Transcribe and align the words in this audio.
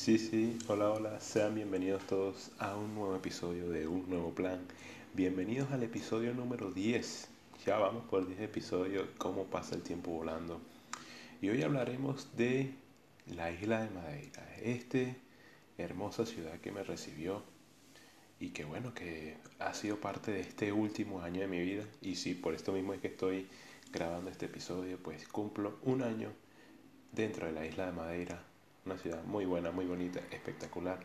Sí, 0.00 0.16
sí, 0.16 0.58
hola, 0.66 0.92
hola, 0.92 1.20
sean 1.20 1.54
bienvenidos 1.54 2.06
todos 2.06 2.52
a 2.58 2.74
un 2.74 2.94
nuevo 2.94 3.14
episodio 3.14 3.68
de 3.68 3.86
Un 3.86 4.08
Nuevo 4.08 4.34
Plan. 4.34 4.58
Bienvenidos 5.12 5.70
al 5.72 5.82
episodio 5.82 6.32
número 6.32 6.70
10. 6.70 7.28
Ya 7.66 7.76
vamos 7.76 8.04
por 8.08 8.26
10 8.26 8.40
episodios, 8.40 9.06
cómo 9.18 9.44
pasa 9.44 9.74
el 9.74 9.82
tiempo 9.82 10.10
volando. 10.10 10.58
Y 11.42 11.50
hoy 11.50 11.62
hablaremos 11.62 12.34
de 12.34 12.72
la 13.26 13.50
isla 13.50 13.82
de 13.82 13.90
Madeira, 13.90 14.56
este 14.62 15.16
hermosa 15.76 16.24
ciudad 16.24 16.58
que 16.60 16.72
me 16.72 16.82
recibió 16.82 17.42
y 18.40 18.52
que 18.52 18.64
bueno, 18.64 18.94
que 18.94 19.36
ha 19.58 19.74
sido 19.74 20.00
parte 20.00 20.32
de 20.32 20.40
este 20.40 20.72
último 20.72 21.20
año 21.20 21.42
de 21.42 21.46
mi 21.46 21.60
vida. 21.60 21.84
Y 22.00 22.16
sí, 22.16 22.32
por 22.32 22.54
esto 22.54 22.72
mismo 22.72 22.94
es 22.94 23.02
que 23.02 23.08
estoy 23.08 23.48
grabando 23.92 24.30
este 24.30 24.46
episodio, 24.46 24.96
pues 24.96 25.28
cumplo 25.28 25.78
un 25.82 26.00
año 26.00 26.32
dentro 27.12 27.48
de 27.48 27.52
la 27.52 27.66
isla 27.66 27.84
de 27.84 27.92
Madeira, 27.92 28.49
una 28.86 28.96
ciudad 28.96 29.22
muy 29.24 29.44
buena, 29.44 29.70
muy 29.70 29.86
bonita, 29.86 30.20
espectacular, 30.30 31.00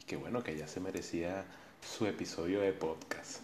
y 0.00 0.04
que 0.04 0.16
bueno, 0.16 0.42
que 0.42 0.56
ya 0.56 0.66
se 0.66 0.80
merecía 0.80 1.44
su 1.80 2.06
episodio 2.06 2.60
de 2.60 2.72
podcast. 2.72 3.40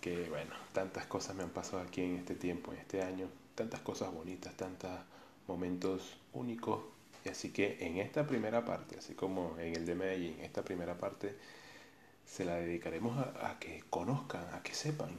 Que 0.00 0.28
bueno, 0.28 0.54
tantas 0.72 1.06
cosas 1.06 1.34
me 1.34 1.42
han 1.42 1.50
pasado 1.50 1.82
aquí 1.82 2.02
en 2.02 2.16
este 2.16 2.34
tiempo, 2.34 2.72
en 2.72 2.78
este 2.78 3.02
año, 3.02 3.28
tantas 3.54 3.80
cosas 3.80 4.12
bonitas, 4.12 4.54
tantos 4.56 4.90
momentos 5.48 6.18
únicos. 6.34 6.84
Y 7.24 7.30
así 7.30 7.50
que 7.50 7.78
en 7.86 7.96
esta 7.96 8.26
primera 8.26 8.64
parte, 8.64 8.98
así 8.98 9.14
como 9.14 9.58
en 9.58 9.74
el 9.74 9.86
de 9.86 9.94
Medellín, 9.94 10.40
esta 10.40 10.62
primera 10.62 10.98
parte 10.98 11.34
se 12.26 12.44
la 12.44 12.56
dedicaremos 12.56 13.16
a, 13.18 13.50
a 13.50 13.58
que 13.58 13.82
conozcan, 13.88 14.46
a 14.52 14.62
que 14.62 14.74
sepan 14.74 15.10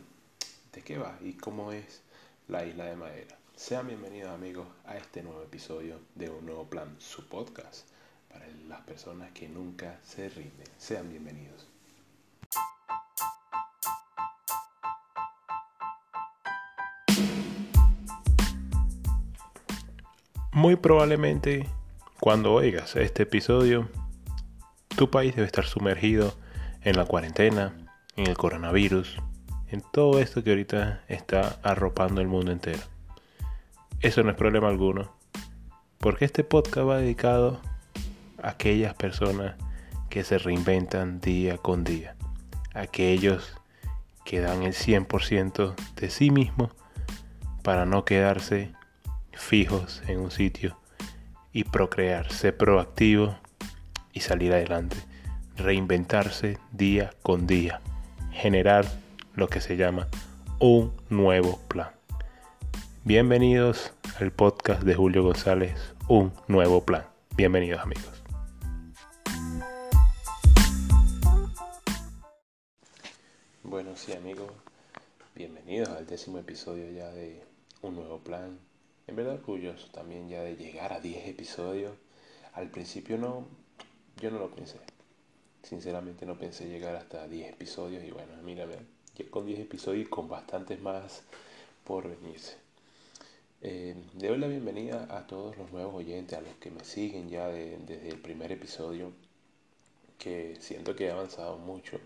de 0.71 0.81
qué 0.83 0.99
va 0.99 1.17
y 1.21 1.33
cómo 1.33 1.71
es 1.71 2.01
la 2.47 2.63
isla 2.65 2.85
de 2.85 2.95
Madeira. 2.95 3.37
Sean 3.55 3.87
bienvenidos 3.87 4.29
amigos 4.31 4.67
a 4.85 4.97
este 4.97 5.23
nuevo 5.23 5.41
episodio 5.41 5.99
de 6.13 6.29
Un 6.29 6.45
Nuevo 6.45 6.69
Plan, 6.69 6.95
su 6.99 7.27
podcast 7.27 7.94
para 8.35 8.47
las 8.67 8.81
personas 8.81 9.31
que 9.31 9.47
nunca 9.47 9.97
se 10.03 10.27
rinden. 10.27 10.67
Sean 10.77 11.09
bienvenidos. 11.09 11.67
Muy 20.51 20.75
probablemente 20.75 21.65
cuando 22.19 22.53
oigas 22.53 22.95
este 22.97 23.23
episodio, 23.23 23.89
tu 24.97 25.09
país 25.09 25.35
debe 25.35 25.45
estar 25.45 25.65
sumergido 25.65 26.33
en 26.81 26.97
la 26.97 27.05
cuarentena, 27.05 27.73
en 28.17 28.27
el 28.27 28.37
coronavirus, 28.37 29.17
en 29.69 29.81
todo 29.93 30.19
esto 30.19 30.43
que 30.43 30.49
ahorita 30.49 31.03
está 31.07 31.59
arropando 31.63 32.19
el 32.19 32.27
mundo 32.27 32.51
entero. 32.51 32.81
Eso 34.01 34.23
no 34.23 34.31
es 34.31 34.35
problema 34.35 34.67
alguno, 34.67 35.13
porque 35.99 36.25
este 36.25 36.43
podcast 36.43 36.87
va 36.87 36.97
dedicado 36.97 37.61
aquellas 38.45 38.93
personas 38.93 39.55
que 40.09 40.23
se 40.23 40.37
reinventan 40.37 41.19
día 41.19 41.57
con 41.57 41.83
día, 41.83 42.15
aquellos 42.73 43.57
que 44.23 44.39
dan 44.39 44.63
el 44.63 44.73
100% 44.73 45.73
de 45.95 46.09
sí 46.09 46.29
mismos 46.29 46.71
para 47.63 47.85
no 47.85 48.05
quedarse 48.05 48.71
fijos 49.33 50.03
en 50.07 50.19
un 50.19 50.31
sitio 50.31 50.77
y 51.51 51.63
procrear, 51.63 52.31
ser 52.31 52.55
proactivo 52.55 53.35
y 54.13 54.19
salir 54.19 54.53
adelante, 54.53 54.97
reinventarse 55.57 56.59
día 56.71 57.11
con 57.23 57.47
día, 57.47 57.81
generar 58.31 58.85
lo 59.33 59.47
que 59.47 59.59
se 59.59 59.75
llama 59.75 60.07
un 60.59 60.93
nuevo 61.09 61.59
plan. 61.67 61.89
Bienvenidos 63.03 63.91
al 64.19 64.31
podcast 64.31 64.83
de 64.83 64.93
Julio 64.93 65.23
González, 65.23 65.93
Un 66.07 66.31
Nuevo 66.47 66.85
Plan. 66.85 67.05
Bienvenidos 67.35 67.81
amigos. 67.81 68.14
Bueno, 73.75 73.97
sí 73.97 74.13
amigos, 74.13 74.49
bienvenidos 75.35 75.89
al 75.89 76.07
décimo 76.07 76.37
episodio 76.37 76.89
ya 76.91 77.11
de 77.11 77.43
Un 77.81 77.95
Nuevo 77.95 78.19
Plan. 78.19 78.57
En 79.05 79.17
verdad 79.17 79.33
orgulloso 79.33 79.89
también 79.91 80.29
ya 80.29 80.43
de 80.43 80.55
llegar 80.55 80.93
a 80.93 81.01
10 81.01 81.27
episodios. 81.27 81.91
Al 82.53 82.71
principio 82.71 83.17
no, 83.17 83.45
yo 84.21 84.31
no 84.31 84.39
lo 84.39 84.49
pensé. 84.49 84.77
Sinceramente 85.61 86.25
no 86.25 86.39
pensé 86.39 86.69
llegar 86.69 86.95
hasta 86.95 87.27
10 87.27 87.49
episodios 87.49 88.01
y 88.05 88.11
bueno, 88.11 88.31
mírame, 88.43 88.77
con 89.29 89.45
10 89.45 89.59
episodios 89.59 90.07
y 90.07 90.09
con 90.09 90.29
bastantes 90.29 90.79
más 90.79 91.23
por 91.83 92.07
venirse. 92.07 92.55
Eh, 93.61 93.93
la 94.21 94.47
bienvenida 94.47 95.05
a 95.09 95.27
todos 95.27 95.57
los 95.57 95.69
nuevos 95.73 95.95
oyentes, 95.95 96.39
a 96.39 96.41
los 96.41 96.53
que 96.61 96.71
me 96.71 96.85
siguen 96.85 97.27
ya 97.27 97.49
desde 97.49 98.07
el 98.07 98.21
primer 98.21 98.53
episodio, 98.53 99.11
que 100.17 100.55
siento 100.61 100.95
que 100.95 101.07
he 101.07 101.11
avanzado 101.11 101.57
mucho, 101.57 101.99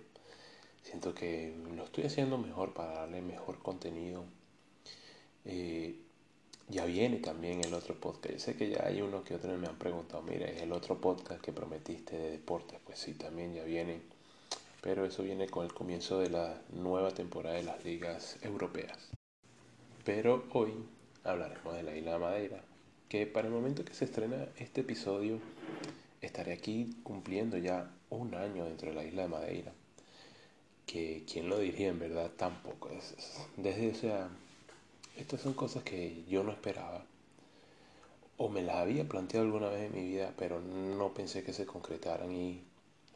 siento 0.83 1.13
que 1.13 1.55
lo 1.75 1.83
estoy 1.83 2.05
haciendo 2.05 2.37
mejor 2.37 2.73
para 2.73 2.93
darle 2.93 3.21
mejor 3.21 3.59
contenido. 3.59 4.23
Eh, 5.45 5.95
ya 6.67 6.85
viene 6.85 7.17
también 7.17 7.63
el 7.63 7.73
otro 7.73 7.95
podcast. 7.99 8.33
Yo 8.33 8.39
sé 8.39 8.55
que 8.55 8.69
ya 8.69 8.85
hay 8.85 9.01
uno 9.01 9.23
que 9.23 9.35
otro 9.35 9.57
me 9.57 9.67
han 9.67 9.77
preguntado, 9.77 10.21
mira, 10.21 10.47
es 10.47 10.61
el 10.61 10.71
otro 10.71 11.01
podcast 11.01 11.41
que 11.41 11.51
prometiste 11.51 12.15
de 12.15 12.31
deportes. 12.31 12.79
Pues 12.85 12.99
sí, 12.99 13.13
también 13.13 13.53
ya 13.53 13.63
viene. 13.63 14.01
Pero 14.81 15.05
eso 15.05 15.23
viene 15.23 15.49
con 15.49 15.65
el 15.65 15.73
comienzo 15.73 16.19
de 16.19 16.29
la 16.29 16.61
nueva 16.71 17.11
temporada 17.11 17.55
de 17.55 17.63
las 17.63 17.83
ligas 17.83 18.37
europeas. 18.43 19.09
Pero 20.05 20.45
hoy 20.53 20.73
hablaremos 21.23 21.75
de 21.75 21.83
la 21.83 21.95
isla 21.95 22.13
de 22.13 22.19
Madeira, 22.19 22.63
que 23.09 23.27
para 23.27 23.47
el 23.47 23.53
momento 23.53 23.83
que 23.83 23.93
se 23.93 24.05
estrena 24.05 24.47
este 24.57 24.81
episodio 24.81 25.39
estaré 26.21 26.53
aquí 26.53 26.97
cumpliendo 27.03 27.57
ya 27.57 27.91
un 28.09 28.35
año 28.35 28.65
dentro 28.65 28.89
de 28.89 28.95
la 28.95 29.03
isla 29.03 29.23
de 29.23 29.27
Madeira. 29.27 29.73
Que 30.91 31.23
quién 31.31 31.49
lo 31.49 31.59
diría 31.59 31.89
en 31.89 31.99
verdad 31.99 32.31
tampoco. 32.35 32.89
Es, 32.89 33.13
desde, 33.57 33.91
o 33.91 33.93
sea, 33.93 34.27
estas 35.17 35.39
son 35.39 35.53
cosas 35.53 35.83
que 35.83 36.23
yo 36.27 36.43
no 36.43 36.51
esperaba. 36.51 37.05
O 38.37 38.49
me 38.49 38.63
las 38.63 38.77
había 38.77 39.07
planteado 39.07 39.45
alguna 39.45 39.69
vez 39.69 39.83
en 39.83 39.93
mi 39.93 40.09
vida, 40.09 40.33
pero 40.35 40.59
no 40.59 41.13
pensé 41.13 41.43
que 41.43 41.53
se 41.53 41.67
concretaran. 41.67 42.31
Y, 42.31 42.63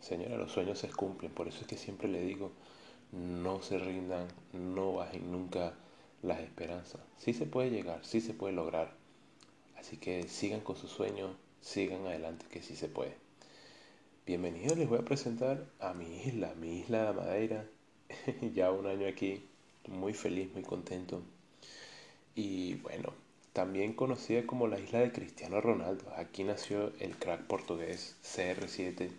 señora, 0.01 0.37
los 0.37 0.51
sueños 0.51 0.77
se 0.77 0.89
cumplen. 0.89 1.31
Por 1.31 1.47
eso 1.47 1.61
es 1.61 1.67
que 1.67 1.77
siempre 1.77 2.07
le 2.09 2.21
digo, 2.21 2.51
no 3.11 3.63
se 3.63 3.79
rindan, 3.79 4.27
no 4.51 4.93
bajen 4.93 5.31
nunca 5.31 5.73
las 6.21 6.41
esperanzas. 6.41 7.01
Sí 7.17 7.33
se 7.33 7.47
puede 7.47 7.71
llegar, 7.71 8.05
sí 8.05 8.21
se 8.21 8.35
puede 8.35 8.53
lograr. 8.53 8.93
Así 9.77 9.97
que 9.97 10.27
sigan 10.27 10.61
con 10.61 10.75
sus 10.75 10.91
sueños, 10.91 11.31
sigan 11.61 12.05
adelante, 12.05 12.45
que 12.51 12.61
sí 12.61 12.75
se 12.75 12.87
puede. 12.87 13.22
Bienvenidos, 14.25 14.77
les 14.77 14.87
voy 14.87 14.99
a 14.99 15.05
presentar 15.05 15.65
a 15.81 15.93
mi 15.93 16.21
isla, 16.23 16.53
mi 16.55 16.79
isla 16.79 17.07
de 17.07 17.13
Madeira. 17.13 17.65
ya 18.53 18.71
un 18.71 18.87
año 18.87 19.05
aquí, 19.05 19.43
muy 19.89 20.13
feliz, 20.13 20.49
muy 20.53 20.63
contento. 20.63 21.21
Y 22.33 22.75
bueno, 22.75 23.11
también 23.51 23.91
conocida 23.91 24.47
como 24.47 24.67
la 24.67 24.79
isla 24.79 24.99
de 24.99 25.11
Cristiano 25.11 25.59
Ronaldo. 25.59 26.05
Aquí 26.15 26.45
nació 26.45 26.93
el 27.01 27.17
crack 27.17 27.47
portugués 27.47 28.15
CR7, 28.23 29.09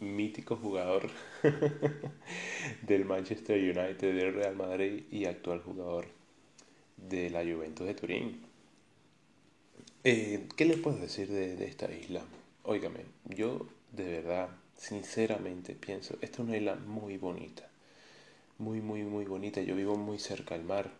mítico 0.00 0.56
jugador 0.56 1.10
del 2.86 3.04
Manchester 3.04 3.58
United, 3.58 4.16
del 4.16 4.32
Real 4.32 4.56
Madrid 4.56 5.04
y 5.10 5.26
actual 5.26 5.60
jugador 5.60 6.06
de 6.96 7.28
la 7.28 7.42
Juventus 7.44 7.86
de 7.86 7.94
Turín. 7.94 8.40
Eh, 10.04 10.48
¿Qué 10.56 10.64
les 10.64 10.78
puedo 10.78 10.96
decir 10.96 11.28
de, 11.28 11.62
esta 11.66 11.92
isla? 11.92 12.22
Óigame, 12.62 13.00
yo 13.26 13.66
de 13.92 14.04
verdad, 14.04 14.48
sinceramente 14.76 15.74
pienso, 15.74 16.14
esta 16.20 16.42
es 16.42 16.48
una 16.48 16.56
isla 16.56 16.74
muy 16.76 17.16
bonita, 17.16 17.68
muy, 18.58 18.80
muy, 18.80 19.02
muy 19.02 19.24
bonita. 19.24 19.60
Yo 19.60 19.74
vivo 19.76 19.96
muy 19.96 20.18
cerca 20.18 20.54
del 20.56 20.64
mar. 20.64 20.90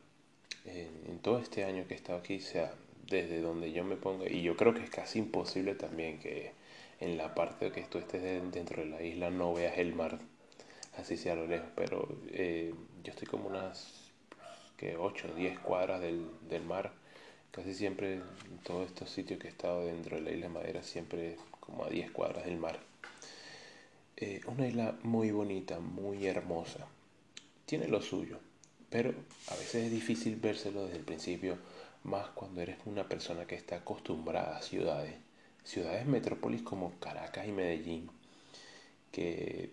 En, 0.65 0.91
en 1.09 1.19
todo 1.21 1.39
este 1.39 1.65
año 1.65 1.87
que 1.87 1.95
he 1.95 1.97
estado 1.97 2.19
aquí, 2.19 2.41
sea 2.41 2.75
desde 3.09 3.41
donde 3.41 3.73
yo 3.73 3.85
me 3.85 3.97
ponga, 3.97 4.29
y 4.29 4.43
yo 4.43 4.57
creo 4.57 4.75
que 4.75 4.83
es 4.83 4.91
casi 4.91 5.19
imposible 5.21 5.75
también 5.75 6.19
que 6.19 6.53
en 7.01 7.17
la 7.17 7.35
parte 7.35 7.71
que 7.73 7.83
tú 7.83 7.99
estés 7.99 8.23
dentro 8.53 8.83
de 8.83 8.89
la 8.89 9.03
isla 9.03 9.31
no 9.31 9.55
veas 9.55 9.79
el 9.79 9.94
mar, 9.94 10.19
así 10.97 11.17
sea 11.17 11.35
a 11.35 11.37
lo 11.37 11.47
lejos, 11.47 11.69
pero 11.75 12.09
eh, 12.31 12.75
yo 13.05 13.11
estoy 13.12 13.29
como 13.29 13.49
unas 13.49 14.12
que 14.77 14.97
8 14.97 15.29
o 15.32 15.35
10 15.37 15.59
cuadras 15.61 16.00
del, 16.00 16.27
del, 16.49 16.62
mar, 16.62 16.93
casi 17.50 17.75
siempre 17.75 18.15
en 18.15 18.59
todos 18.65 18.87
estos 18.87 19.11
sitios 19.11 19.41
que 19.41 19.49
he 19.49 19.50
estado 19.50 19.85
dentro 19.87 20.17
de 20.17 20.23
la 20.23 20.31
isla 20.32 20.49
de 20.49 20.53
Madera, 20.53 20.82
siempre 20.82 21.37
como 21.67 21.85
a 21.85 21.91
10 21.91 22.11
cuadras 22.13 22.47
del 22.47 22.59
mar. 22.59 22.79
Eh, 24.17 24.41
una 24.47 24.67
isla 24.67 24.97
muy 25.03 25.31
bonita, 25.31 25.79
muy 25.79 26.27
hermosa, 26.27 26.87
tiene 27.67 27.89
lo 27.89 28.01
suyo, 28.01 28.39
pero 28.89 29.11
a 29.49 29.55
veces 29.57 29.87
es 29.87 29.91
difícil 29.91 30.37
vérselo 30.37 30.85
desde 30.85 30.99
el 30.99 31.05
principio, 31.05 31.59
más 32.05 32.29
cuando 32.29 32.63
eres 32.63 32.79
una 32.87 33.07
persona 33.09 33.47
que 33.47 33.57
está 33.57 33.77
acostumbrada 33.77 34.57
a 34.57 34.63
ciudades 34.63 35.27
ciudades 35.67 36.07
metrópolis 36.07 36.63
como 36.63 36.93
Caracas 37.01 37.47
y 37.47 37.53
Medellín, 37.53 38.09
que 39.11 39.71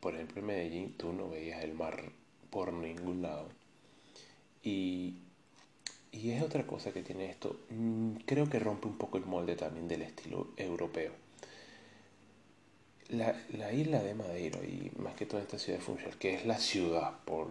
por 0.00 0.14
ejemplo 0.14 0.40
en 0.40 0.46
Medellín 0.46 0.94
tú 0.96 1.12
no 1.12 1.30
veías 1.30 1.64
el 1.64 1.72
mar 1.72 2.12
por 2.50 2.72
ningún 2.72 3.22
lado. 3.22 3.48
Y, 4.62 5.22
y 6.12 6.30
es 6.30 6.42
otra 6.42 6.66
cosa 6.66 6.92
que 6.92 7.02
tiene 7.02 7.30
esto, 7.30 7.60
mm, 7.70 8.16
creo 8.26 8.48
que 8.48 8.58
rompe 8.58 8.88
un 8.88 8.98
poco 8.98 9.18
el 9.18 9.26
molde 9.26 9.56
también 9.56 9.88
del 9.88 10.02
estilo 10.02 10.48
europeo. 10.56 11.12
la, 13.08 13.34
la, 13.50 13.72
isla 13.72 14.02
de 14.02 14.14
Madeira 14.14 14.58
y 14.62 14.90
más 14.98 15.14
que 15.14 15.26
toda 15.26 15.42
esta 15.42 15.58
ciudad 15.58 15.78
de 15.78 15.84
Funchal, 15.84 16.18
que 16.18 16.34
es 16.34 16.44
la 16.46 16.58
ciudad, 16.58 17.18
por, 17.24 17.48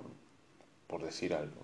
por 0.88 1.04
decir 1.04 1.34
algo, 1.34 1.64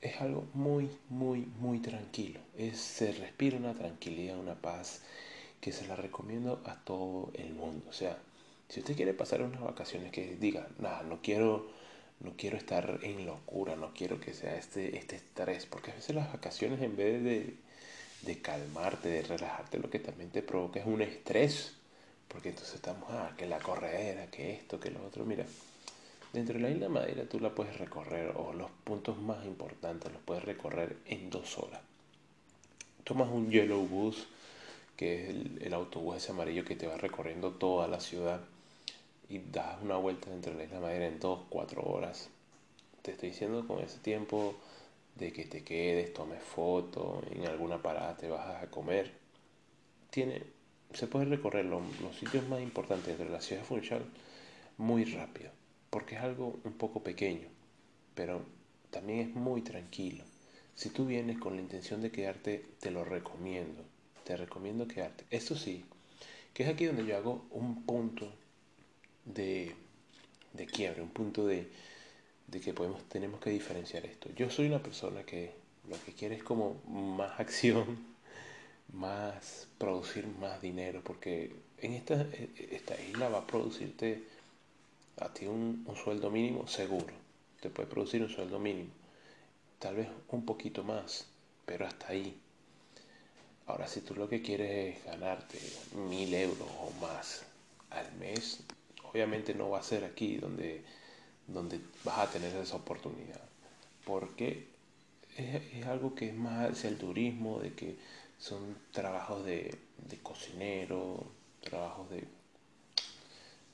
es 0.00 0.20
algo 0.20 0.46
muy, 0.54 0.90
muy, 1.10 1.46
muy 1.60 1.80
tranquilo. 1.80 2.40
Es, 2.56 2.78
se 2.80 3.12
respira 3.12 3.56
una 3.58 3.74
tranquilidad, 3.74 4.38
una 4.38 4.54
paz 4.54 5.02
que 5.60 5.72
se 5.72 5.86
la 5.86 5.96
recomiendo 5.96 6.62
a 6.66 6.76
todo 6.84 7.30
el 7.34 7.54
mundo. 7.54 7.86
O 7.88 7.92
sea, 7.92 8.18
si 8.68 8.80
usted 8.80 8.96
quiere 8.96 9.14
pasar 9.14 9.42
unas 9.42 9.62
vacaciones 9.62 10.12
que 10.12 10.36
diga, 10.36 10.68
nada, 10.78 11.02
no 11.02 11.20
quiero, 11.22 11.68
no 12.20 12.32
quiero 12.36 12.56
estar 12.56 13.00
en 13.02 13.26
locura, 13.26 13.76
no 13.76 13.92
quiero 13.92 14.20
que 14.20 14.32
sea 14.32 14.56
este, 14.56 14.96
este 14.96 15.16
estrés, 15.16 15.66
porque 15.66 15.90
a 15.90 15.94
veces 15.94 16.14
las 16.14 16.32
vacaciones 16.32 16.80
en 16.82 16.96
vez 16.96 17.22
de, 17.22 17.54
de 18.22 18.40
calmarte, 18.40 19.08
de 19.08 19.22
relajarte, 19.22 19.78
lo 19.78 19.90
que 19.90 19.98
también 19.98 20.30
te 20.30 20.42
provoca 20.42 20.80
es 20.80 20.86
un 20.86 21.02
estrés, 21.02 21.74
porque 22.28 22.50
entonces 22.50 22.76
estamos, 22.76 23.08
ah, 23.10 23.32
que 23.36 23.46
la 23.46 23.58
corredera, 23.58 24.26
que 24.30 24.52
esto, 24.52 24.80
que 24.80 24.90
lo 24.90 25.04
otro, 25.04 25.24
mira. 25.24 25.44
Dentro 26.32 26.54
de 26.54 26.62
la 26.62 26.70
isla 26.70 26.88
Madeira 26.88 27.28
tú 27.28 27.38
la 27.38 27.54
puedes 27.54 27.78
recorrer, 27.78 28.32
o 28.36 28.52
los 28.52 28.70
puntos 28.82 29.16
más 29.18 29.44
importantes 29.44 30.12
los 30.12 30.20
puedes 30.22 30.42
recorrer 30.44 30.96
en 31.06 31.30
dos 31.30 31.56
horas. 31.58 31.80
Tomas 33.04 33.28
un 33.28 33.50
Yellow 33.50 33.86
Bus, 33.86 34.26
que 34.96 35.22
es 35.22 35.28
el, 35.62 35.74
autobús 35.74 36.16
ese 36.16 36.32
amarillo 36.32 36.64
que 36.64 36.74
te 36.74 36.86
va 36.86 36.96
recorriendo 36.96 37.52
toda 37.52 37.86
la 37.86 38.00
ciudad, 38.00 38.40
y 39.34 39.40
das 39.50 39.82
una 39.82 39.96
vuelta 39.96 40.30
dentro 40.30 40.52
de 40.52 40.58
la 40.58 40.64
isla 40.64 40.80
Madeira 40.80 41.06
en 41.06 41.18
dos, 41.18 41.40
cuatro 41.48 41.82
horas. 41.82 42.30
Te 43.02 43.10
estoy 43.12 43.30
diciendo 43.30 43.66
con 43.66 43.80
ese 43.80 43.98
tiempo 43.98 44.54
de 45.16 45.32
que 45.32 45.44
te 45.44 45.64
quedes, 45.64 46.12
tomes 46.12 46.42
fotos, 46.42 47.24
en 47.32 47.46
alguna 47.46 47.82
parada 47.82 48.16
te 48.16 48.28
vas 48.28 48.62
a 48.62 48.70
comer. 48.70 49.10
Tiene, 50.10 50.42
se 50.92 51.08
puede 51.08 51.24
recorrer 51.24 51.64
los, 51.64 51.82
los 52.00 52.16
sitios 52.16 52.48
más 52.48 52.60
importantes 52.60 53.06
dentro 53.08 53.26
de 53.26 53.32
la 53.32 53.40
ciudad 53.40 53.62
de 53.62 53.66
Funchal 53.66 54.04
muy 54.78 55.04
rápido 55.04 55.50
porque 55.90 56.16
es 56.16 56.22
algo 56.22 56.58
un 56.64 56.72
poco 56.72 57.04
pequeño, 57.04 57.46
pero 58.16 58.42
también 58.90 59.20
es 59.20 59.34
muy 59.34 59.62
tranquilo. 59.62 60.24
Si 60.74 60.90
tú 60.90 61.06
vienes 61.06 61.38
con 61.38 61.54
la 61.54 61.62
intención 61.62 62.00
de 62.02 62.10
quedarte, 62.10 62.64
te 62.80 62.90
lo 62.90 63.04
recomiendo. 63.04 63.84
Te 64.24 64.36
recomiendo 64.36 64.88
quedarte. 64.88 65.24
Eso 65.30 65.54
sí, 65.54 65.84
que 66.52 66.64
es 66.64 66.68
aquí 66.68 66.86
donde 66.86 67.06
yo 67.06 67.16
hago 67.16 67.46
un 67.52 67.84
punto 67.84 68.32
de, 69.24 69.74
de 70.52 70.66
quiebre, 70.66 71.02
un 71.02 71.10
punto 71.10 71.46
de, 71.46 71.68
de 72.46 72.60
que 72.60 72.72
podemos, 72.72 73.02
tenemos 73.08 73.40
que 73.40 73.50
diferenciar 73.50 74.04
esto. 74.06 74.30
Yo 74.36 74.50
soy 74.50 74.66
una 74.66 74.82
persona 74.82 75.24
que 75.24 75.52
lo 75.88 75.96
que 76.04 76.12
quiere 76.12 76.36
es 76.36 76.42
como 76.42 76.80
más 76.86 77.38
acción, 77.40 77.98
más 78.92 79.68
producir 79.78 80.26
más 80.26 80.60
dinero, 80.60 81.02
porque 81.02 81.54
en 81.78 81.92
esta, 81.92 82.26
esta 82.70 83.00
isla 83.00 83.28
va 83.28 83.38
a 83.38 83.46
producirte 83.46 84.22
a 85.20 85.32
ti 85.32 85.46
un, 85.46 85.86
sueldo 86.02 86.30
mínimo 86.30 86.66
seguro, 86.66 87.14
te 87.60 87.70
puede 87.70 87.88
producir 87.88 88.22
un 88.22 88.28
sueldo 88.28 88.58
mínimo, 88.58 88.90
tal 89.78 89.96
vez 89.96 90.08
un 90.28 90.44
poquito 90.44 90.82
más, 90.82 91.26
pero 91.64 91.86
hasta 91.86 92.08
ahí. 92.08 92.38
Ahora, 93.66 93.86
si 93.86 94.02
tú 94.02 94.14
lo 94.14 94.28
que 94.28 94.42
quieres 94.42 94.96
es 94.96 95.04
ganarte 95.04 95.58
mil 96.08 96.34
euros 96.34 96.68
o 96.80 96.90
más 97.00 97.44
al 97.90 98.12
mes, 98.16 98.60
obviamente 99.14 99.54
no 99.54 99.70
va 99.70 99.78
a 99.78 99.82
ser 99.82 100.04
aquí 100.04 100.36
donde, 100.36 100.82
donde 101.46 101.80
vas 102.04 102.18
a 102.18 102.30
tener 102.30 102.54
esa 102.56 102.76
oportunidad, 102.76 103.40
porque 104.04 104.68
es, 105.36 105.86
algo 105.86 106.14
que 106.14 106.28
es 106.28 106.34
más 106.34 106.70
hacia 106.70 106.90
el 106.90 106.98
turismo, 106.98 107.60
de 107.60 107.72
que 107.72 107.96
son 108.38 108.76
trabajos 108.92 109.44
de, 109.46 109.74
de 110.08 110.18
cocinero, 110.18 111.26
trabajos 111.62 112.10
de 112.10 112.26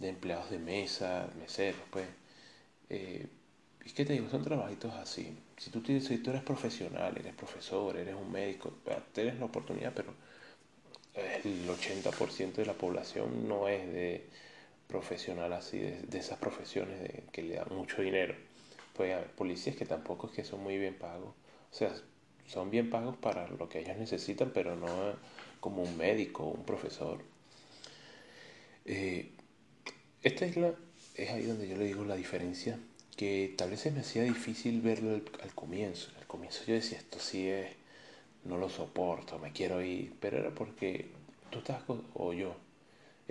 de 0.00 0.08
empleados 0.08 0.50
de 0.50 0.58
mesa, 0.58 1.28
meseros, 1.38 1.82
pues. 1.90 2.06
Eh, 2.88 3.26
¿Y 3.84 3.90
qué 3.93 4.04
te 4.04 4.14
digo? 4.14 4.28
Son 4.28 4.43
trabajitos 4.43 4.93
así. 4.94 5.36
Si 5.56 5.70
tú, 5.70 5.81
tienes, 5.82 6.06
si 6.06 6.19
tú 6.19 6.31
eres 6.31 6.43
profesional, 6.43 7.16
eres 7.16 7.34
profesor, 7.34 7.96
eres 7.96 8.14
un 8.14 8.32
médico, 8.32 8.72
tienes 9.12 9.38
la 9.38 9.46
oportunidad, 9.46 9.93
pero 9.94 10.12
el 11.14 11.69
80% 11.69 12.54
de 12.54 12.66
la 12.66 12.72
población 12.75 13.48
no 13.48 13.69
es 13.69 13.93
de 13.93 14.26
profesional 14.90 15.52
así, 15.52 15.78
de, 15.78 16.19
esas 16.19 16.38
profesiones 16.38 16.98
que 17.32 17.42
le 17.42 17.54
dan 17.54 17.69
mucho 17.70 18.02
dinero. 18.02 18.34
Puede 18.94 19.14
haber 19.14 19.31
policías 19.31 19.76
que 19.76 19.87
tampoco 19.87 20.26
es 20.26 20.32
que 20.32 20.44
son 20.44 20.62
muy 20.62 20.76
bien 20.76 20.94
pagos. 20.98 21.34
O 21.70 21.75
sea, 21.75 21.94
son 22.46 22.70
bien 22.70 22.90
pagos 22.90 23.16
para 23.16 23.46
lo 23.48 23.69
que 23.69 23.81
ellos 23.81 23.96
necesitan, 23.96 24.50
pero 24.52 24.76
no 24.76 24.88
como 25.60 25.82
un 25.82 25.96
médico 25.96 26.44
o 26.44 26.50
un 26.50 26.64
profesor. 26.64 27.22
Eh, 28.84 29.31
esta 30.22 30.46
isla 30.46 30.75
es 31.14 31.31
ahí 31.31 31.44
donde 31.44 31.69
yo 31.69 31.76
le 31.76 31.84
digo 31.84 32.04
la 32.04 32.16
diferencia, 32.16 32.78
que 33.16 33.54
tal 33.56 33.70
vez 33.70 33.90
me 33.93 34.00
hacía 34.00 34.25
difícil 34.25 34.81
verlo 34.81 35.14
al, 35.14 35.54
comienzo. 35.54 36.10
Al 36.19 36.26
comienzo 36.26 36.64
yo 36.66 36.75
decía, 36.75 36.98
esto 36.98 37.19
sí 37.20 37.48
es, 37.48 37.69
no 38.44 38.56
lo 38.56 38.69
soporto, 38.69 39.38
me 39.38 39.52
quiero 39.52 39.82
ir, 39.82 40.14
pero 40.20 40.38
era 40.38 40.50
porque 40.50 41.10
tú 41.50 41.58
estás, 41.60 41.82
o 42.14 42.32
yo, 42.32 42.56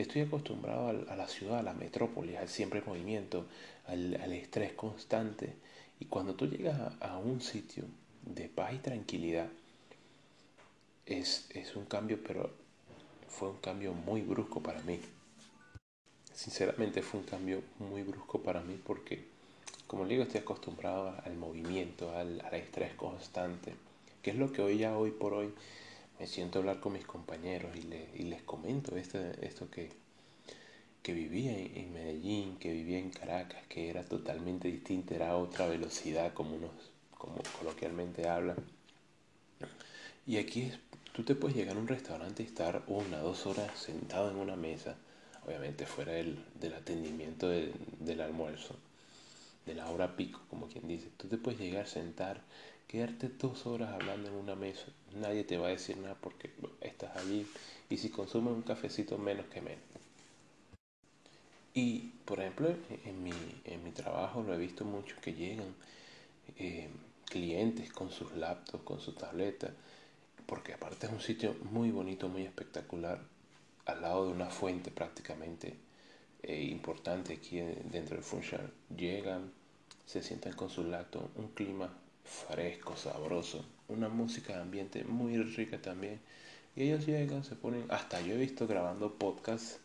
estoy 0.01 0.21
acostumbrado 0.21 0.89
a, 0.89 1.15
la 1.15 1.27
ciudad, 1.27 1.59
a 1.59 1.63
la 1.63 1.73
metrópoli, 1.73 2.35
al 2.35 2.49
siempre 2.49 2.81
movimiento, 2.81 3.45
al, 3.87 4.13
estrés 4.33 4.73
constante. 4.73 5.53
Y 5.99 6.05
cuando 6.05 6.35
tú 6.35 6.47
llegas 6.47 6.93
a, 6.99 7.17
un 7.17 7.41
sitio 7.41 7.83
de 8.23 8.49
paz 8.49 8.73
y 8.73 8.77
tranquilidad, 8.77 9.47
es, 11.05 11.47
es 11.51 11.75
un 11.75 11.85
cambio, 11.85 12.19
pero 12.25 12.51
fue 13.27 13.49
un 13.49 13.57
cambio 13.57 13.93
muy 13.93 14.21
brusco 14.21 14.61
para 14.61 14.81
mí 14.81 14.99
sinceramente 16.39 17.01
fue 17.01 17.19
un 17.19 17.25
cambio 17.25 17.61
muy 17.79 18.01
brusco 18.01 18.41
para 18.41 18.61
mí 18.61 18.79
porque, 18.81 19.25
como 19.87 20.05
le 20.05 20.11
digo, 20.11 20.23
estoy 20.23 20.39
acostumbrado 20.39 21.13
al 21.25 21.35
movimiento, 21.35 22.15
al, 22.15 22.39
estrés 22.53 22.93
constante, 22.93 23.73
que 24.21 24.31
es 24.31 24.37
lo 24.37 24.49
que 24.53 24.61
hoy 24.61 24.77
ya, 24.77 24.97
hoy 24.97 25.11
por 25.11 25.33
hoy, 25.33 25.53
me 26.19 26.27
siento 26.27 26.59
a 26.59 26.61
hablar 26.61 26.79
con 26.79 26.93
mis 26.93 27.05
compañeros 27.05 27.71
y, 27.75 28.23
les 28.23 28.41
comento 28.43 28.97
esto, 28.97 29.17
esto 29.41 29.69
que, 29.69 29.89
vivía 31.07 31.57
en, 31.57 31.91
Medellín, 31.91 32.57
que 32.57 32.71
vivía 32.71 32.99
en 32.99 33.09
Caracas, 33.09 33.63
que 33.67 33.89
era 33.89 34.03
totalmente 34.03 34.67
distinta, 34.67 35.15
era 35.15 35.35
otra 35.37 35.65
velocidad, 35.65 36.33
como, 36.35 36.55
unos, 36.55 36.71
como 37.17 37.37
coloquialmente 37.57 38.29
hablan. 38.29 38.57
Y 40.27 40.37
aquí 40.37 40.71
tú 41.13 41.23
te 41.23 41.33
puedes 41.33 41.57
llegar 41.57 41.77
a 41.77 41.79
un 41.79 41.87
restaurante 41.87 42.43
y 42.43 42.45
estar 42.45 42.83
una, 42.85 43.17
dos 43.17 43.47
horas 43.47 43.75
sentado 43.79 44.29
en 44.29 44.37
una 44.37 44.55
mesa 44.55 44.97
obviamente 45.45 45.85
fuera 45.85 46.13
del, 46.13 46.37
del 46.59 46.73
atendimiento 46.73 47.49
del 47.49 48.21
almuerzo, 48.21 48.75
de 49.65 49.75
la 49.75 49.89
hora 49.89 50.15
pico, 50.15 50.41
como 50.49 50.67
quien 50.67 50.87
dice. 50.87 51.09
Tú 51.17 51.27
te 51.27 51.37
puedes 51.37 51.59
llegar, 51.59 51.83
a 51.83 51.87
sentar, 51.87 52.41
quedarte 52.87 53.29
dos 53.29 53.65
horas 53.65 53.91
hablando 53.93 54.29
en 54.29 54.35
una 54.35 54.55
mesa, 54.55 54.85
nadie 55.13 55.43
te 55.43 55.57
va 55.57 55.67
a 55.67 55.71
decir 55.71 55.97
nada 55.97 56.15
porque 56.19 56.51
estás 56.81 57.15
allí 57.17 57.45
y 57.89 57.97
si 57.97 58.09
consumes 58.09 58.53
un 58.53 58.63
cafecito 58.63 59.17
menos 59.17 59.45
que 59.47 59.61
menos. 59.61 59.83
Y, 61.73 62.11
por 62.25 62.39
ejemplo, 62.39 62.75
en 63.05 63.23
mi, 63.23 63.31
en 63.65 63.83
mi 63.83 63.91
trabajo 63.91 64.41
lo 64.41 64.53
he 64.53 64.57
visto 64.57 64.85
mucho 64.85 65.15
que 65.21 65.33
llegan 65.33 65.75
eh, 66.57 66.89
clientes 67.25 67.91
con 67.93 68.11
sus 68.11 68.33
laptops, 68.33 68.83
con 68.83 68.99
su 68.99 69.13
tableta, 69.13 69.71
porque 70.47 70.73
aparte 70.73 71.05
es 71.05 71.13
un 71.13 71.21
sitio 71.21 71.55
muy 71.71 71.91
bonito, 71.91 72.27
muy 72.27 72.43
espectacular, 72.43 73.21
al 73.85 74.01
lado 74.01 74.25
de 74.25 74.31
una 74.31 74.49
fuente 74.49 74.89
prácticamente 74.91 75.75
eh, 76.43 76.63
importante 76.63 77.33
aquí 77.33 77.59
dentro 77.59 78.15
del 78.15 78.23
Funchal. 78.23 78.71
Llegan, 78.95 79.51
se 80.05 80.23
sientan 80.23 80.53
con 80.53 80.69
su 80.69 80.83
lato, 80.83 81.29
un 81.35 81.49
clima 81.49 81.89
fresco, 82.23 82.95
sabroso, 82.95 83.65
una 83.87 84.09
música 84.09 84.53
de 84.55 84.61
ambiente 84.61 85.03
muy 85.03 85.37
rica 85.37 85.81
también. 85.81 86.19
Y 86.75 86.83
ellos 86.83 87.05
llegan, 87.05 87.43
se 87.43 87.55
ponen, 87.55 87.85
hasta 87.89 88.21
yo 88.21 88.35
he 88.35 88.37
visto 88.37 88.67
grabando 88.67 89.15
podcasts 89.15 89.79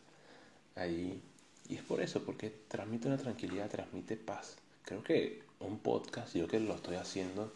allí. 0.77 1.21
Y 1.69 1.77
es 1.77 1.83
por 1.83 2.01
eso, 2.01 2.25
porque 2.25 2.53
transmite 2.69 3.09
una 3.09 3.17
tranquilidad, 3.17 3.71
transmite 3.71 4.17
paz. 4.17 4.57
Creo 4.85 5.03
que 5.03 5.43
un 5.61 5.79
podcast, 5.79 6.35
yo 6.37 6.47
que 6.47 6.61
lo 6.61 6.75
estoy 6.75 6.97
haciendo, 6.97 7.53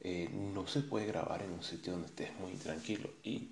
eh, 0.00 0.28
no 0.32 0.66
se 0.66 0.80
puede 0.80 1.06
grabar 1.06 1.42
en 1.42 1.52
un 1.52 1.62
sitio 1.62 1.92
donde 1.92 2.08
estés 2.08 2.34
muy 2.40 2.52
tranquilo. 2.54 3.10
Y 3.22 3.48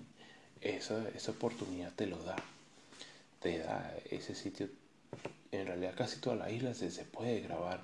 esa, 0.61 1.07
esa 1.09 1.31
oportunidad 1.31 1.93
te 1.93 2.07
lo 2.07 2.17
da. 2.23 2.35
Te 3.39 3.59
da 3.59 3.95
ese 4.09 4.35
sitio. 4.35 4.67
En 5.51 5.67
realidad 5.67 5.93
casi 5.95 6.19
toda 6.19 6.35
la 6.35 6.51
isla 6.51 6.73
se, 6.73 6.91
se 6.91 7.05
puede 7.05 7.41
grabar 7.41 7.81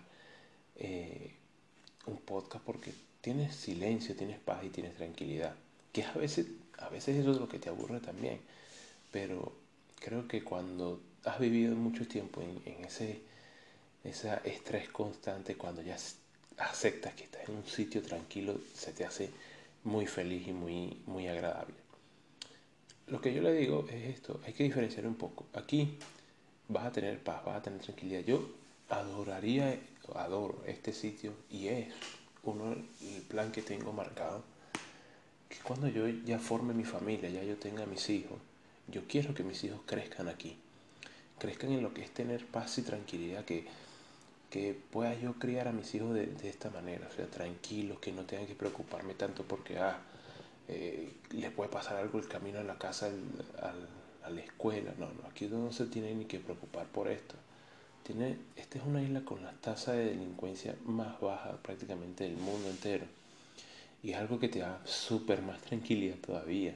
eh, 0.75 1.33
un 2.05 2.17
podcast 2.17 2.63
porque 2.63 2.91
tienes 3.21 3.55
silencio, 3.55 4.15
tienes 4.15 4.39
paz 4.39 4.63
y 4.63 4.69
tienes 4.69 4.95
tranquilidad. 4.95 5.55
Que 5.91 6.03
a 6.03 6.13
veces, 6.13 6.47
a 6.77 6.89
veces 6.89 7.17
eso 7.17 7.31
es 7.31 7.37
lo 7.37 7.47
que 7.47 7.59
te 7.59 7.69
aburre 7.69 7.99
también. 7.99 8.39
Pero 9.11 9.53
creo 9.99 10.27
que 10.27 10.43
cuando 10.43 11.01
has 11.25 11.39
vivido 11.39 11.75
mucho 11.75 12.07
tiempo 12.07 12.41
en, 12.41 12.61
en 12.65 12.85
ese, 12.85 13.21
ese 14.03 14.39
estrés 14.45 14.89
constante, 14.89 15.55
cuando 15.55 15.81
ya 15.81 15.97
aceptas 16.57 17.13
que 17.13 17.23
estás 17.23 17.47
en 17.49 17.55
un 17.55 17.65
sitio 17.65 18.01
tranquilo, 18.01 18.59
se 18.73 18.91
te 18.93 19.05
hace 19.05 19.29
muy 19.83 20.07
feliz 20.07 20.47
y 20.47 20.53
muy, 20.53 21.01
muy 21.05 21.27
agradable 21.27 21.75
lo 23.09 23.21
que 23.21 23.33
yo 23.33 23.41
le 23.41 23.53
digo 23.53 23.85
es 23.89 24.15
esto, 24.15 24.39
hay 24.45 24.53
que 24.53 24.63
diferenciar 24.63 25.05
un 25.07 25.15
poco. 25.15 25.45
Aquí 25.53 25.97
vas 26.69 26.85
a 26.85 26.91
tener 26.91 27.19
paz, 27.19 27.43
vas 27.43 27.57
a 27.57 27.61
tener 27.61 27.81
tranquilidad. 27.81 28.21
Yo 28.21 28.47
adoraría, 28.89 29.79
adoro 30.15 30.63
este 30.65 30.93
sitio 30.93 31.33
y 31.51 31.67
es 31.67 31.87
uno 32.43 32.73
el 32.73 33.21
plan 33.23 33.51
que 33.51 33.61
tengo 33.61 33.91
marcado 33.93 34.43
que 35.49 35.57
cuando 35.59 35.87
yo 35.87 36.07
ya 36.07 36.39
forme 36.39 36.73
mi 36.73 36.85
familia, 36.85 37.29
ya 37.29 37.43
yo 37.43 37.57
tenga 37.57 37.85
mis 37.85 38.09
hijos, 38.09 38.37
yo 38.87 39.01
quiero 39.07 39.33
que 39.33 39.43
mis 39.43 39.63
hijos 39.63 39.81
crezcan 39.85 40.29
aquí, 40.29 40.57
crezcan 41.39 41.71
en 41.71 41.81
lo 41.81 41.93
que 41.93 42.03
es 42.03 42.11
tener 42.11 42.45
paz 42.45 42.77
y 42.77 42.83
tranquilidad, 42.83 43.45
que, 43.45 43.65
que 44.51 44.79
pueda 44.91 45.15
yo 45.15 45.33
criar 45.33 45.67
a 45.67 45.71
mis 45.71 45.93
hijos 45.95 46.13
de, 46.13 46.27
de 46.27 46.49
esta 46.49 46.69
manera, 46.69 47.07
o 47.11 47.15
sea, 47.15 47.25
tranquilos, 47.25 47.99
que 47.99 48.11
no 48.11 48.25
tengan 48.25 48.45
que 48.45 48.53
preocuparme 48.53 49.15
tanto 49.15 49.43
porque 49.43 49.79
ah, 49.79 49.99
eh, 50.67 51.11
les 51.31 51.51
puede 51.51 51.71
pasar 51.71 51.97
algo 51.97 52.19
el 52.19 52.27
camino 52.27 52.59
a 52.59 52.63
la 52.63 52.77
casa, 52.77 53.07
al, 53.07 53.87
a 54.23 54.29
la 54.29 54.41
escuela, 54.41 54.93
no, 54.97 55.07
no, 55.07 55.27
aquí 55.27 55.47
no 55.47 55.71
se 55.71 55.85
tiene 55.85 56.13
ni 56.13 56.25
que 56.25 56.39
preocupar 56.39 56.87
por 56.87 57.07
esto. 57.07 57.35
Tiene, 58.03 58.37
esta 58.55 58.79
es 58.79 58.85
una 58.85 59.01
isla 59.01 59.21
con 59.23 59.43
la 59.43 59.53
tasa 59.53 59.93
de 59.93 60.05
delincuencia 60.05 60.75
más 60.85 61.19
baja 61.21 61.57
prácticamente 61.61 62.23
del 62.23 62.37
mundo 62.37 62.69
entero. 62.69 63.05
Y 64.01 64.11
es 64.11 64.17
algo 64.17 64.39
que 64.39 64.49
te 64.49 64.59
da 64.59 64.81
súper 64.85 65.41
más 65.41 65.61
tranquilidad 65.61 66.17
todavía. 66.17 66.73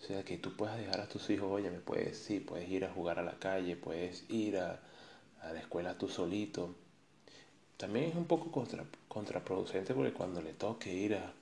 O 0.00 0.04
sea, 0.04 0.24
que 0.24 0.36
tú 0.38 0.56
puedas 0.56 0.76
dejar 0.78 1.00
a 1.00 1.08
tus 1.08 1.30
hijos, 1.30 1.50
oye, 1.50 1.70
me 1.70 1.78
puedes, 1.78 2.18
sí, 2.18 2.40
puedes 2.40 2.68
ir 2.68 2.84
a 2.84 2.92
jugar 2.92 3.18
a 3.18 3.22
la 3.22 3.38
calle, 3.38 3.76
puedes 3.76 4.28
ir 4.30 4.58
a, 4.58 4.80
a 5.42 5.52
la 5.52 5.60
escuela 5.60 5.96
tú 5.96 6.08
solito. 6.08 6.74
También 7.76 8.10
es 8.10 8.16
un 8.16 8.26
poco 8.26 8.50
contra, 8.50 8.84
contraproducente 9.08 9.94
porque 9.94 10.12
cuando 10.12 10.42
le 10.42 10.52
toque 10.54 10.92
ir 10.92 11.14
a, 11.14 11.32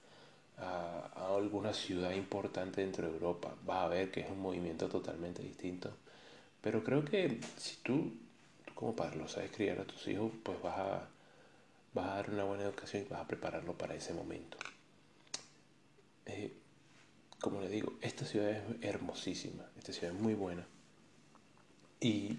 a, 0.60 1.10
a, 1.14 1.36
alguna 1.36 1.72
ciudad 1.72 2.12
importante 2.12 2.80
dentro 2.80 3.06
de 3.06 3.14
Europa, 3.14 3.54
vas 3.64 3.84
a 3.84 3.88
ver 3.88 4.10
que 4.10 4.20
es 4.20 4.30
un 4.30 4.40
movimiento 4.40 4.88
totalmente 4.88 5.42
distinto. 5.42 5.90
Pero 6.60 6.84
creo 6.84 7.04
que 7.04 7.40
si 7.56 7.76
tú, 7.82 8.12
tú 8.64 8.74
como 8.74 8.94
padre 8.94 9.16
lo 9.16 9.28
sabes 9.28 9.50
criar 9.50 9.80
a 9.80 9.84
tus 9.84 10.06
hijos, 10.08 10.30
pues 10.42 10.60
vas 10.62 10.78
a, 10.78 11.08
vas 11.94 12.06
a 12.06 12.14
dar 12.16 12.30
una 12.30 12.44
buena 12.44 12.64
educación 12.64 13.04
y 13.06 13.08
vas 13.08 13.20
a 13.20 13.26
prepararlo 13.26 13.74
para 13.76 13.94
ese 13.94 14.12
momento. 14.12 14.58
Eh, 16.26 16.52
como 17.40 17.60
le 17.60 17.68
digo, 17.68 17.94
esta 18.02 18.24
ciudad 18.24 18.50
es 18.50 18.62
hermosísima, 18.82 19.64
esta 19.78 19.92
ciudad 19.92 20.14
es 20.14 20.20
muy 20.20 20.34
buena. 20.34 20.66
Y 22.00 22.38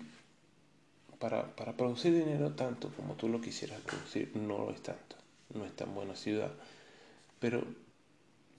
para, 1.19 1.55
para, 1.55 1.73
producir 1.73 2.13
dinero 2.13 2.53
tanto 2.53 2.89
como 2.95 3.15
tú 3.15 3.27
lo 3.27 3.41
quisieras 3.41 3.79
producir, 3.81 4.31
no 4.35 4.59
lo 4.59 4.71
es 4.71 4.81
tanto. 4.81 5.15
No 5.53 5.65
es 5.65 5.75
tan 5.75 5.93
buena 5.93 6.15
ciudad. 6.15 6.51
Pero 7.39 7.63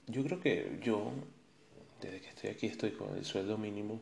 yo 0.07 0.23
creo 0.23 0.39
que 0.39 0.79
yo, 0.81 1.11
desde 2.01 2.21
que 2.21 2.29
estoy 2.29 2.49
aquí, 2.49 2.67
estoy 2.67 2.91
con 2.91 3.15
el 3.17 3.25
sueldo 3.25 3.57
mínimo 3.57 4.01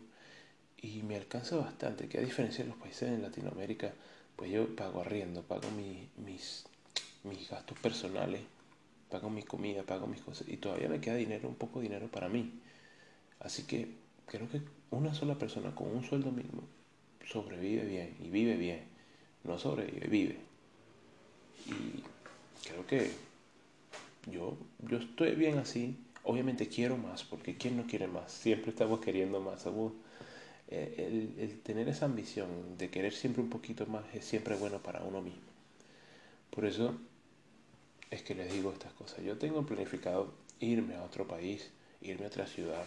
y 0.82 1.04
me 1.04 1.16
alcanza 1.16 1.58
bastante. 1.58 2.08
Que 2.08 2.20
a 2.20 2.22
diferencia 2.22 2.64
de 2.64 2.70
los 2.70 2.80
países 2.80 3.10
en 3.10 3.22
Latinoamérica, 3.22 3.94
pues 4.36 4.52
yo 4.52 4.76
pago 4.76 5.02
arriendo, 5.02 5.44
pago 5.44 5.70
mi, 5.72 6.10
mis, 6.18 6.66
mis 7.24 7.50
gastos 7.50 7.78
personales 7.80 8.42
pago 9.12 9.30
mi 9.30 9.44
comida, 9.44 9.84
pago 9.84 10.08
mis 10.08 10.22
cosas 10.22 10.48
y 10.48 10.58
todavía 10.58 10.88
me 10.88 11.02
queda 11.02 11.16
dinero, 11.16 11.50
un 11.50 11.56
poco 11.56 11.80
de 11.80 11.90
dinero 11.90 12.08
para 12.08 12.30
mí. 12.30 12.54
Así 13.42 13.64
que 13.64 13.90
creo 14.26 14.50
que 14.50 14.62
una 14.90 15.14
sola 15.14 15.36
persona 15.36 15.76
con 15.76 15.88
un 15.90 16.04
sueldo 16.04 16.32
mínimo 16.32 16.64
sobrevive 17.28 17.84
bien 17.84 18.16
y 18.24 18.30
vive 18.30 18.56
bien. 18.56 18.86
No 19.44 19.60
sobrevive, 19.60 20.08
vive. 20.08 20.38
Y 21.68 22.04
creo 22.68 22.88
que 22.88 23.12
yo, 24.26 24.58
yo 24.80 24.98
estoy 24.98 25.36
bien 25.36 25.58
así. 25.58 25.98
Obviamente 26.24 26.68
quiero 26.68 26.98
más, 26.98 27.24
porque 27.24 27.58
¿quién 27.58 27.78
no 27.78 27.88
quiere 27.88 28.08
más? 28.08 28.32
Siempre 28.32 28.72
estamos 28.72 29.00
queriendo 29.00 29.40
más. 29.40 29.66
Eh, 30.68 30.96
el, 30.98 31.44
el 31.44 31.60
tener 31.62 31.90
esa 31.90 32.06
ambición 32.06 32.78
de 32.78 32.90
querer 32.90 33.14
siempre 33.14 33.42
un 33.42 33.50
poquito 33.50 33.86
más 33.88 34.04
es 34.14 34.26
siempre 34.26 34.56
bueno 34.56 34.80
para 34.80 35.02
uno 35.02 35.22
mismo. 35.22 35.42
Por 36.52 36.66
eso 36.66 36.96
es 38.12 38.22
que 38.22 38.36
les 38.36 38.52
digo 38.52 38.72
estas 38.72 38.94
cosas. 38.94 39.24
Yo 39.24 39.38
tengo 39.38 39.66
planificado 39.66 40.34
irme 40.60 40.96
a 40.96 41.04
otro 41.04 41.28
país, 41.28 41.72
irme 42.02 42.26
a 42.26 42.28
otra 42.28 42.46
ciudad, 42.46 42.84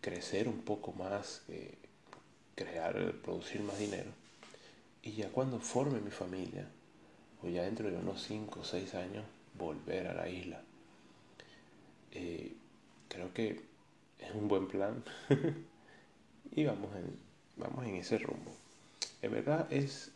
crecer 0.00 0.48
un 0.48 0.62
poco 0.62 0.92
más, 0.92 1.42
eh, 1.48 1.74
crear, 2.54 3.12
producir 3.22 3.62
más 3.62 3.78
dinero. 3.78 4.10
Y 5.02 5.12
ya 5.12 5.28
cuando 5.28 5.60
forme 5.60 6.00
mi 6.00 6.10
familia, 6.10 6.66
o 7.42 7.48
ya 7.48 7.62
dentro 7.62 7.90
de 7.90 7.96
unos 7.96 8.22
5 8.22 8.60
o 8.60 8.64
6 8.64 8.94
años, 8.94 9.24
volver 9.60 10.08
a 10.08 10.14
la 10.14 10.28
isla. 10.28 10.60
Eh, 12.12 12.52
creo 13.08 13.32
que 13.32 13.60
es 14.18 14.34
un 14.34 14.48
buen 14.48 14.66
plan 14.66 15.04
y 16.52 16.64
vamos 16.64 16.94
en, 16.96 17.16
vamos 17.56 17.86
en 17.86 17.96
ese 17.96 18.18
rumbo. 18.18 18.52
En 19.22 19.32
verdad 19.32 19.70
es 19.70 20.10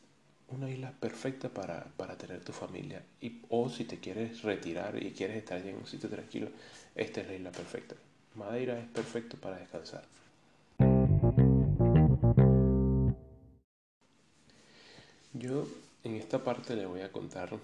una 0.48 0.70
isla 0.70 0.92
perfecta 0.92 1.48
para, 1.48 1.84
para, 1.96 2.16
tener 2.16 2.42
tu 2.42 2.52
familia. 2.52 3.02
Y, 3.20 3.42
o 3.48 3.68
si 3.68 3.84
te 3.84 3.98
quieres 3.98 4.42
retirar 4.42 5.00
y 5.02 5.12
quieres 5.12 5.36
estar 5.36 5.60
en 5.60 5.76
un 5.76 5.86
sitio 5.86 6.08
tranquilo, 6.08 6.48
esta 6.94 7.20
es 7.20 7.28
la 7.28 7.34
isla 7.34 7.52
perfecta. 7.52 7.94
Madeira 8.34 8.78
es 8.78 8.86
perfecto 8.86 9.36
para 9.36 9.58
descansar. 9.58 10.04
Yo 15.32 15.66
en 16.04 16.14
esta 16.14 16.42
parte 16.44 16.76
le 16.76 16.86
voy 16.86 17.00
a 17.00 17.10
contar 17.10 17.58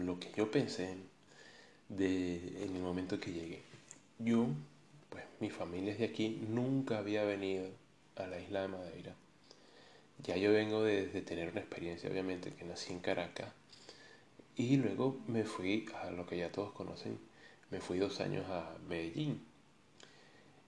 lo 0.00 0.18
que 0.18 0.30
yo 0.36 0.50
pensé 0.50 0.96
de, 1.88 2.64
en 2.64 2.76
el 2.76 2.82
momento 2.82 3.20
que 3.20 3.32
llegué. 3.32 3.62
Yo, 4.18 4.46
pues 5.10 5.24
mi 5.40 5.50
familia 5.50 5.92
es 5.92 5.98
de 5.98 6.06
aquí, 6.06 6.40
nunca 6.48 6.98
había 6.98 7.24
venido 7.24 7.68
a 8.16 8.26
la 8.26 8.40
isla 8.40 8.62
de 8.62 8.68
Madeira 8.68 9.14
ya 10.22 10.36
yo 10.36 10.52
vengo 10.52 10.82
de, 10.82 11.06
tener 11.22 11.50
una 11.50 11.60
experiencia, 11.60 12.10
obviamente, 12.10 12.52
que 12.52 12.64
nací 12.64 12.92
en 12.92 13.00
Caracas. 13.00 13.52
Y 14.56 14.76
luego 14.76 15.20
me 15.26 15.44
fui 15.44 15.86
a 16.02 16.10
lo 16.10 16.26
que 16.26 16.38
ya 16.38 16.52
todos 16.52 16.72
conocen, 16.72 17.18
me 17.70 17.80
fui 17.80 17.98
dos 17.98 18.20
años 18.20 18.46
a 18.48 18.76
Medellín. 18.88 19.44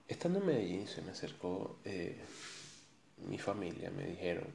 Estando 0.07 0.39
en 0.39 0.45
Medellín 0.45 0.87
se 0.87 1.01
me 1.01 1.11
acercó 1.11 1.77
eh, 1.85 2.17
mi 3.27 3.37
familia, 3.37 3.89
me 3.91 4.05
dijeron, 4.05 4.45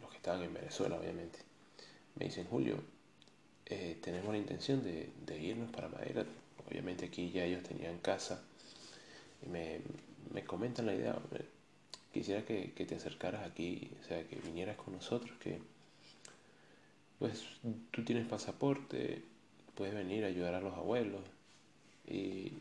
los 0.00 0.10
que 0.10 0.16
estaban 0.16 0.42
en 0.42 0.52
Venezuela 0.52 0.98
obviamente, 0.98 1.38
me 2.16 2.26
dicen, 2.26 2.46
Julio, 2.46 2.76
eh, 3.66 3.98
tenemos 4.00 4.32
la 4.32 4.38
intención 4.38 4.82
de, 4.82 5.10
irnos 5.40 5.70
para 5.70 5.88
Madera. 5.88 6.24
Obviamente 6.68 7.06
aquí 7.06 7.30
ya 7.30 7.44
ellos 7.44 7.62
tenían 7.62 7.98
casa. 7.98 8.42
Y 9.44 9.48
me, 9.48 9.80
me 10.32 10.44
comentan 10.44 10.86
la 10.86 10.94
idea, 10.94 11.18
quisiera 12.12 12.44
que, 12.44 12.72
que, 12.72 12.86
te 12.86 12.94
acercaras 12.96 13.46
aquí, 13.46 13.90
o 14.00 14.04
sea, 14.04 14.26
que 14.26 14.36
vinieras 14.36 14.76
con 14.76 14.94
nosotros, 14.94 15.36
que 15.38 15.60
pues 17.18 17.44
tú 17.90 18.04
tienes 18.04 18.26
pasaporte, 18.26 19.22
puedes 19.74 19.94
venir 19.94 20.24
a 20.24 20.28
ayudar 20.28 20.54
a 20.54 20.60
los 20.60 20.74
abuelos. 20.74 21.22
Y 22.06 22.52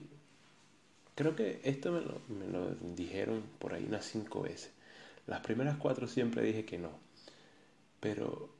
creo 1.15 1.35
que 1.35 1.61
esto 1.63 1.91
me 1.91 2.01
lo, 2.01 2.21
me 2.29 2.47
lo 2.47 2.75
dijeron 2.95 3.43
por 3.59 3.73
ahí 3.73 3.85
unas 3.85 4.05
cinco 4.05 4.41
veces. 4.41 4.71
Las 5.27 5.41
primeras 5.41 5.77
cuatro 5.77 6.07
siempre 6.07 6.43
dije 6.43 6.65
que 6.65 6.77
no, 6.77 6.91
pero 7.99 8.54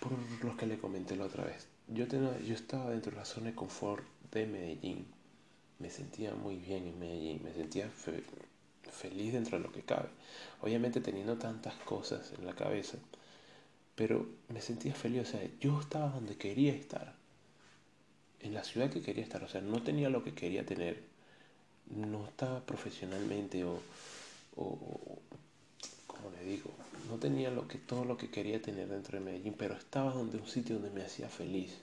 por 0.00 0.12
los 0.44 0.56
que 0.56 0.66
le 0.66 0.78
comenté 0.78 1.16
la 1.16 1.24
otra 1.24 1.44
vez, 1.44 1.66
yo, 1.88 2.06
tenía, 2.06 2.38
yo 2.40 2.54
estaba 2.54 2.90
dentro 2.90 3.12
de 3.12 3.18
la 3.18 3.24
zona 3.24 3.46
de 3.48 3.54
confort 3.54 4.04
de 4.30 4.46
Medellín, 4.46 5.06
me 5.78 5.90
sentía 5.90 6.34
muy 6.34 6.56
bien 6.56 6.86
en 6.86 6.98
Medellín, 6.98 7.42
me 7.42 7.52
sentía 7.52 7.88
feliz 7.90 9.32
dentro 9.32 9.58
de 9.58 9.64
lo 9.64 9.72
que 9.72 9.82
cabe. 9.82 10.08
Obviamente 10.60 11.00
teniendo 11.00 11.38
tantas 11.38 11.74
cosas 11.74 12.32
en 12.36 12.44
la 12.46 12.54
cabeza, 12.54 12.98
pero 13.94 14.26
me 14.48 14.60
sentía 14.60 14.94
feliz, 14.94 15.22
o 15.22 15.30
sea, 15.32 15.40
yo 15.60 15.80
estaba 15.80 16.10
donde 16.10 16.36
quería 16.36 16.72
estar, 16.72 17.14
en 18.40 18.54
la 18.54 18.64
ciudad 18.64 18.90
que 18.90 19.02
quería 19.02 19.24
estar, 19.24 19.42
o 19.42 19.48
sea, 19.48 19.60
no 19.60 19.82
tenía 19.82 20.08
lo 20.08 20.22
que 20.22 20.34
quería 20.34 20.64
tener, 20.64 21.02
no 21.86 22.26
estaba 22.26 22.60
profesionalmente 22.64 23.64
o, 23.64 23.80
o 24.56 25.18
como 26.06 26.30
le 26.30 26.44
digo, 26.44 26.70
no 27.08 27.18
tenía 27.18 27.50
lo 27.50 27.66
que, 27.66 27.78
todo 27.78 28.04
lo 28.04 28.16
que 28.16 28.30
quería 28.30 28.60
tener 28.60 28.88
dentro 28.88 29.18
de 29.18 29.24
Medellín, 29.24 29.54
pero 29.56 29.74
estaba 29.74 30.12
donde 30.12 30.38
un 30.38 30.46
sitio 30.46 30.76
donde 30.78 30.90
me 30.90 31.04
hacía 31.04 31.28
feliz. 31.28 31.78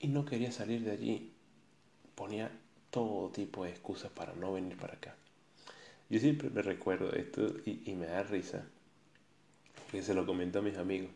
Y 0.00 0.08
no 0.08 0.24
quería 0.24 0.50
salir 0.50 0.82
de 0.82 0.90
allí. 0.90 1.32
Ponía 2.14 2.50
todo 2.90 3.30
tipo 3.30 3.64
de 3.64 3.70
excusas 3.70 4.10
para 4.10 4.34
no 4.34 4.52
venir 4.52 4.76
para 4.76 4.94
acá. 4.94 5.14
Yo 6.10 6.20
siempre 6.20 6.50
me 6.50 6.60
recuerdo 6.60 7.12
esto 7.12 7.54
y, 7.64 7.94
me 7.94 8.06
da 8.06 8.22
risa, 8.22 8.66
que 9.90 10.02
se 10.02 10.12
lo 10.12 10.26
comento 10.26 10.58
a 10.58 10.62
mis 10.62 10.76
amigos, 10.76 11.10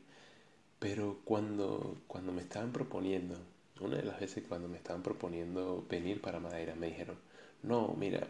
pero 0.79 1.19
cuando, 1.25 1.99
cuando 2.07 2.33
me 2.33 2.41
estaban 2.41 2.73
proponiendo, 2.73 3.37
una 3.81 3.97
de 3.97 4.05
las 4.05 4.19
veces 4.19 4.45
cuando 4.49 4.69
me 4.69 4.79
estaban 4.79 5.03
proponiendo 5.03 5.85
venir 5.91 6.23
para 6.23 6.41
Madeira, 6.41 6.75
me 6.77 6.87
dijeron, 6.87 7.19
no, 7.63 7.95
mira, 7.99 8.27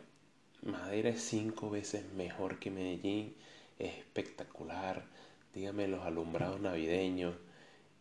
Madeira 0.63 1.11
es 1.11 1.23
cinco 1.23 1.71
veces 1.71 2.05
mejor 2.15 2.59
que 2.59 2.73
Medellín, 2.73 3.37
es 3.79 3.97
espectacular, 3.99 5.05
dígame 5.55 5.89
los 5.89 6.05
alumbrados 6.05 6.61
navideños. 6.61 7.35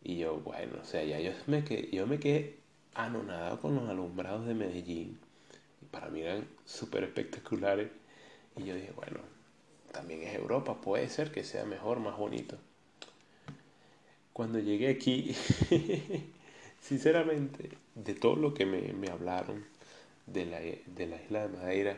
Y 0.02 0.18
yo, 0.18 0.38
bueno, 0.40 0.78
o 0.82 0.84
sea, 0.84 1.04
ya 1.04 1.20
yo 1.20 1.32
me 1.46 1.64
quedé, 1.64 1.90
yo 1.90 2.06
me 2.06 2.18
quedé 2.18 2.58
anonadado 2.94 3.60
con 3.60 3.74
los 3.74 3.88
alumbrados 3.88 4.46
de 4.46 4.54
Medellín 4.54 5.18
para 5.90 6.10
mí 6.10 6.20
eran 6.20 6.46
súper 6.64 7.04
espectaculares. 7.04 7.88
Y 8.56 8.64
yo 8.64 8.74
dije, 8.74 8.92
bueno, 8.94 9.20
también 9.92 10.22
es 10.22 10.34
Europa, 10.34 10.80
puede 10.80 11.08
ser 11.08 11.32
que 11.32 11.44
sea 11.44 11.64
mejor, 11.64 12.00
más 12.00 12.16
bonito. 12.16 12.58
Cuando 14.32 14.58
llegué 14.58 14.88
aquí, 14.88 15.34
sinceramente, 16.80 17.70
de 17.94 18.14
todo 18.14 18.36
lo 18.36 18.52
que 18.52 18.66
me, 18.66 18.92
me 18.92 19.08
hablaron 19.08 19.64
de 20.26 20.44
la, 20.44 20.60
de 20.60 21.06
la 21.06 21.22
isla 21.22 21.48
de 21.48 21.56
Madeira, 21.56 21.96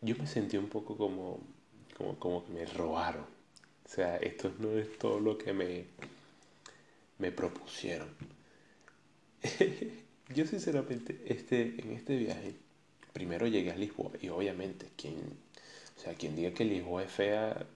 yo 0.00 0.16
me 0.16 0.26
sentí 0.26 0.56
un 0.56 0.68
poco 0.68 0.96
como, 0.96 1.38
como, 1.96 2.18
como 2.18 2.44
que 2.44 2.52
me 2.52 2.66
robaron. 2.66 3.24
O 3.84 3.88
sea, 3.88 4.16
esto 4.16 4.52
no 4.58 4.76
es 4.78 4.98
todo 4.98 5.20
lo 5.20 5.36
que 5.36 5.52
me, 5.52 5.84
me 7.18 7.32
propusieron. 7.32 8.08
yo 10.34 10.46
sinceramente, 10.46 11.22
este, 11.26 11.80
en 11.80 11.92
este 11.92 12.16
viaje, 12.16 12.54
primero 13.12 13.46
llegué 13.46 13.70
a 13.70 13.76
Lisboa 13.76 14.12
y 14.20 14.28
obviamente 14.28 14.90
quien, 14.96 15.16
o 15.96 16.00
sea, 16.00 16.14
quien 16.14 16.36
diga 16.36 16.52
que 16.52 16.64
Lisboa 16.64 17.02
es 17.02 17.10
fea, 17.10 17.66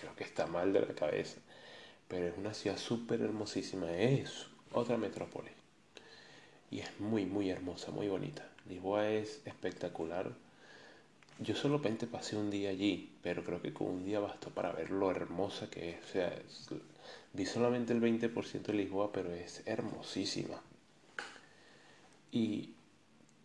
creo 0.00 0.14
que 0.14 0.24
está 0.24 0.46
mal 0.46 0.72
de 0.72 0.80
la 0.80 0.94
cabeza. 0.94 1.38
Pero 2.08 2.26
es 2.26 2.38
una 2.38 2.54
ciudad 2.54 2.78
súper 2.78 3.20
hermosísima, 3.20 3.92
es 3.92 4.46
otra 4.72 4.96
metrópoli. 4.96 5.50
Y 6.70 6.80
es 6.80 7.00
muy, 7.00 7.26
muy 7.26 7.50
hermosa, 7.50 7.90
muy 7.90 8.08
bonita. 8.08 8.48
Lisboa 8.68 9.10
es 9.10 9.40
espectacular. 9.44 10.32
Yo 11.40 11.54
solamente 11.54 12.06
pasé 12.06 12.36
un 12.36 12.50
día 12.50 12.70
allí, 12.70 13.12
pero 13.22 13.44
creo 13.44 13.62
que 13.62 13.72
con 13.72 13.88
un 13.88 14.04
día 14.04 14.18
bastó 14.20 14.50
para 14.50 14.72
ver 14.72 14.90
lo 14.90 15.10
hermosa 15.10 15.70
que 15.70 15.90
es. 15.90 16.04
O 16.04 16.08
sea, 16.08 16.42
vi 17.32 17.46
solamente 17.46 17.92
el 17.92 18.00
20% 18.00 18.72
de 18.72 18.78
Lisboa, 18.78 19.12
pero 19.12 19.32
es 19.32 19.62
hermosísima. 19.66 20.60
Y 22.32 22.74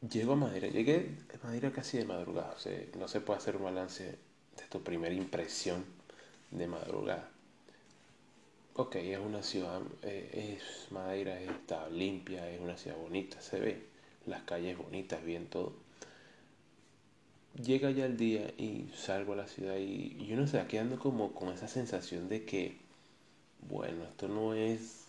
llego 0.09 0.33
a 0.33 0.35
Madera, 0.35 0.67
llegué 0.67 1.17
a 1.33 1.45
Madera 1.45 1.71
casi 1.71 1.97
de 1.97 2.05
madrugada, 2.05 2.55
no 2.97 3.07
se 3.07 3.21
puede 3.21 3.39
hacer 3.39 3.55
un 3.57 3.63
balance 3.63 4.03
de 4.57 4.63
tu 4.69 4.83
primera 4.83 5.13
impresión 5.15 5.85
de 6.51 6.67
madrugada. 6.67 7.29
Ok, 8.75 8.95
es 8.95 9.19
una 9.19 9.43
ciudad, 9.43 9.81
eh, 10.01 10.57
es 10.57 10.91
Madeira 10.91 11.39
está 11.39 11.87
limpia, 11.89 12.49
es 12.49 12.59
una 12.59 12.75
ciudad 12.77 12.97
bonita, 12.97 13.39
se 13.41 13.59
ve, 13.59 13.83
las 14.25 14.41
calles 14.43 14.77
bonitas, 14.77 15.23
bien 15.23 15.47
todo. 15.47 15.73
Llega 17.61 17.91
ya 17.91 18.05
el 18.05 18.17
día 18.17 18.51
y 18.57 18.87
salgo 18.95 19.33
a 19.33 19.35
la 19.35 19.47
ciudad 19.47 19.77
y, 19.77 20.17
y 20.19 20.33
uno 20.33 20.47
se 20.47 20.57
va 20.57 20.67
quedando 20.67 20.97
como 20.97 21.33
con 21.33 21.53
esa 21.53 21.67
sensación 21.67 22.27
de 22.27 22.45
que, 22.45 22.77
bueno, 23.69 24.03
esto 24.05 24.27
no 24.27 24.55
es, 24.55 25.05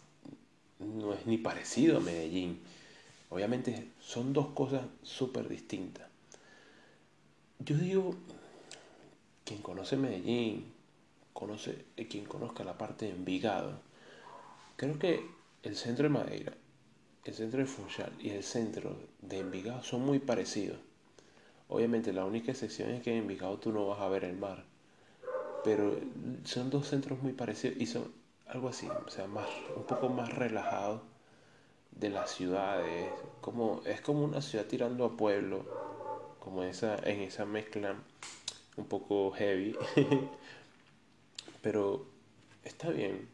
no 0.78 1.14
es 1.14 1.26
ni 1.26 1.38
parecido 1.38 1.96
a 1.96 2.00
Medellín. 2.00 2.60
Obviamente 3.30 3.88
son 4.00 4.32
dos 4.32 4.48
cosas 4.48 4.82
súper 5.02 5.48
distintas. 5.48 6.06
Yo 7.60 7.78
digo, 7.78 8.14
quien 9.44 9.62
conoce 9.62 9.96
Medellín, 9.96 10.66
conoce, 11.32 11.84
eh, 11.96 12.06
quien 12.08 12.26
conozca 12.26 12.62
la 12.62 12.76
parte 12.76 13.06
de 13.06 13.12
Envigado, 13.12 13.80
creo 14.76 14.98
que 14.98 15.26
el 15.62 15.76
centro 15.76 16.04
de 16.04 16.10
Madeira, 16.10 16.52
el 17.24 17.34
centro 17.34 17.60
de 17.60 17.66
Funchal 17.66 18.12
y 18.20 18.30
el 18.30 18.44
centro 18.44 18.98
de 19.22 19.38
Envigado 19.38 19.82
son 19.82 20.02
muy 20.04 20.18
parecidos. 20.18 20.78
Obviamente 21.68 22.12
la 22.12 22.24
única 22.24 22.52
excepción 22.52 22.90
es 22.90 23.02
que 23.02 23.12
en 23.12 23.18
Envigado 23.18 23.58
tú 23.58 23.72
no 23.72 23.86
vas 23.86 24.00
a 24.00 24.08
ver 24.08 24.24
el 24.24 24.36
mar, 24.36 24.64
pero 25.64 25.96
son 26.44 26.70
dos 26.70 26.88
centros 26.88 27.22
muy 27.22 27.32
parecidos 27.32 27.78
y 27.80 27.86
son 27.86 28.12
algo 28.46 28.68
así, 28.68 28.86
o 29.06 29.10
sea, 29.10 29.26
más, 29.26 29.48
un 29.74 29.84
poco 29.84 30.08
más 30.08 30.32
relajados 30.34 31.00
de 31.92 32.10
las 32.10 32.30
ciudades, 32.30 33.08
como, 33.40 33.82
es 33.86 34.00
como 34.00 34.24
una 34.24 34.42
ciudad 34.42 34.66
tirando 34.66 35.04
a 35.04 35.16
pueblo, 35.16 35.64
como 36.40 36.62
esa, 36.62 36.96
en 37.08 37.22
esa 37.22 37.46
mezcla 37.46 37.96
un 38.76 38.84
poco 38.86 39.30
heavy, 39.32 39.76
Pero 41.64 42.04
está 42.62 42.90
bien. 42.90 43.26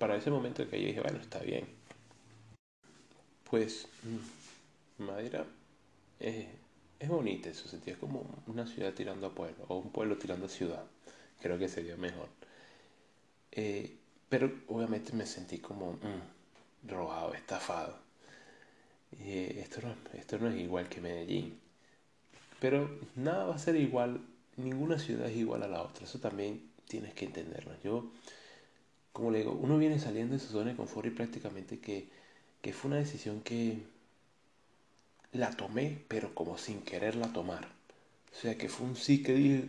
Para 0.00 0.16
ese 0.16 0.28
momento 0.28 0.68
que 0.68 0.80
yo 0.80 0.88
dije, 0.88 1.00
bueno, 1.00 1.20
está 1.20 1.38
bien. 1.38 1.64
Pues 3.48 3.86
mm, 4.02 5.04
Madera 5.04 5.46
es, 6.18 6.46
es 6.98 7.08
bonita 7.08 7.48
en 7.48 7.54
su 7.54 7.68
sentido. 7.68 7.94
Es 7.94 8.00
como 8.00 8.42
una 8.46 8.66
ciudad 8.66 8.92
tirando 8.94 9.26
a 9.26 9.34
pueblo 9.34 9.64
o 9.68 9.76
un 9.76 9.90
pueblo 9.90 10.16
tirando 10.16 10.46
a 10.46 10.48
ciudad. 10.48 10.84
Creo 11.40 11.58
que 11.58 11.68
sería 11.68 11.96
mejor. 11.96 12.28
Eh, 13.52 13.96
pero 14.28 14.52
obviamente 14.68 15.12
me 15.12 15.26
sentí 15.26 15.58
como 15.58 15.92
mm, 15.92 16.88
robado, 16.88 17.34
estafado. 17.34 17.98
Eh, 19.20 19.60
esto, 19.62 19.80
no, 19.82 19.94
esto 20.18 20.38
no 20.38 20.48
es 20.48 20.60
igual 20.60 20.88
que 20.88 21.00
Medellín. 21.00 21.58
Pero 22.60 22.98
nada 23.14 23.44
va 23.46 23.54
a 23.54 23.58
ser 23.58 23.76
igual, 23.76 24.20
ninguna 24.56 24.98
ciudad 24.98 25.28
es 25.28 25.36
igual 25.36 25.62
a 25.62 25.68
la 25.68 25.82
otra. 25.82 26.04
Eso 26.04 26.18
también 26.18 26.70
tienes 26.88 27.14
que 27.14 27.26
entenderlo. 27.26 27.72
Yo, 27.84 28.10
como 29.12 29.30
le 29.30 29.38
digo, 29.38 29.52
uno 29.52 29.78
viene 29.78 29.98
saliendo 29.98 30.34
de 30.34 30.40
su 30.40 30.48
zona 30.48 30.70
de 30.70 30.76
confort 30.76 31.06
y 31.06 31.10
prácticamente 31.10 31.78
que, 31.80 32.08
que 32.62 32.72
fue 32.72 32.88
una 32.90 32.98
decisión 32.98 33.40
que 33.42 33.78
la 35.32 35.50
tomé, 35.50 36.02
pero 36.08 36.34
como 36.34 36.58
sin 36.58 36.82
quererla 36.82 37.32
tomar. 37.32 37.66
O 38.32 38.40
sea, 38.40 38.56
que 38.58 38.68
fue 38.68 38.86
un 38.86 38.96
sí 38.96 39.22
que 39.22 39.34
dije 39.34 39.68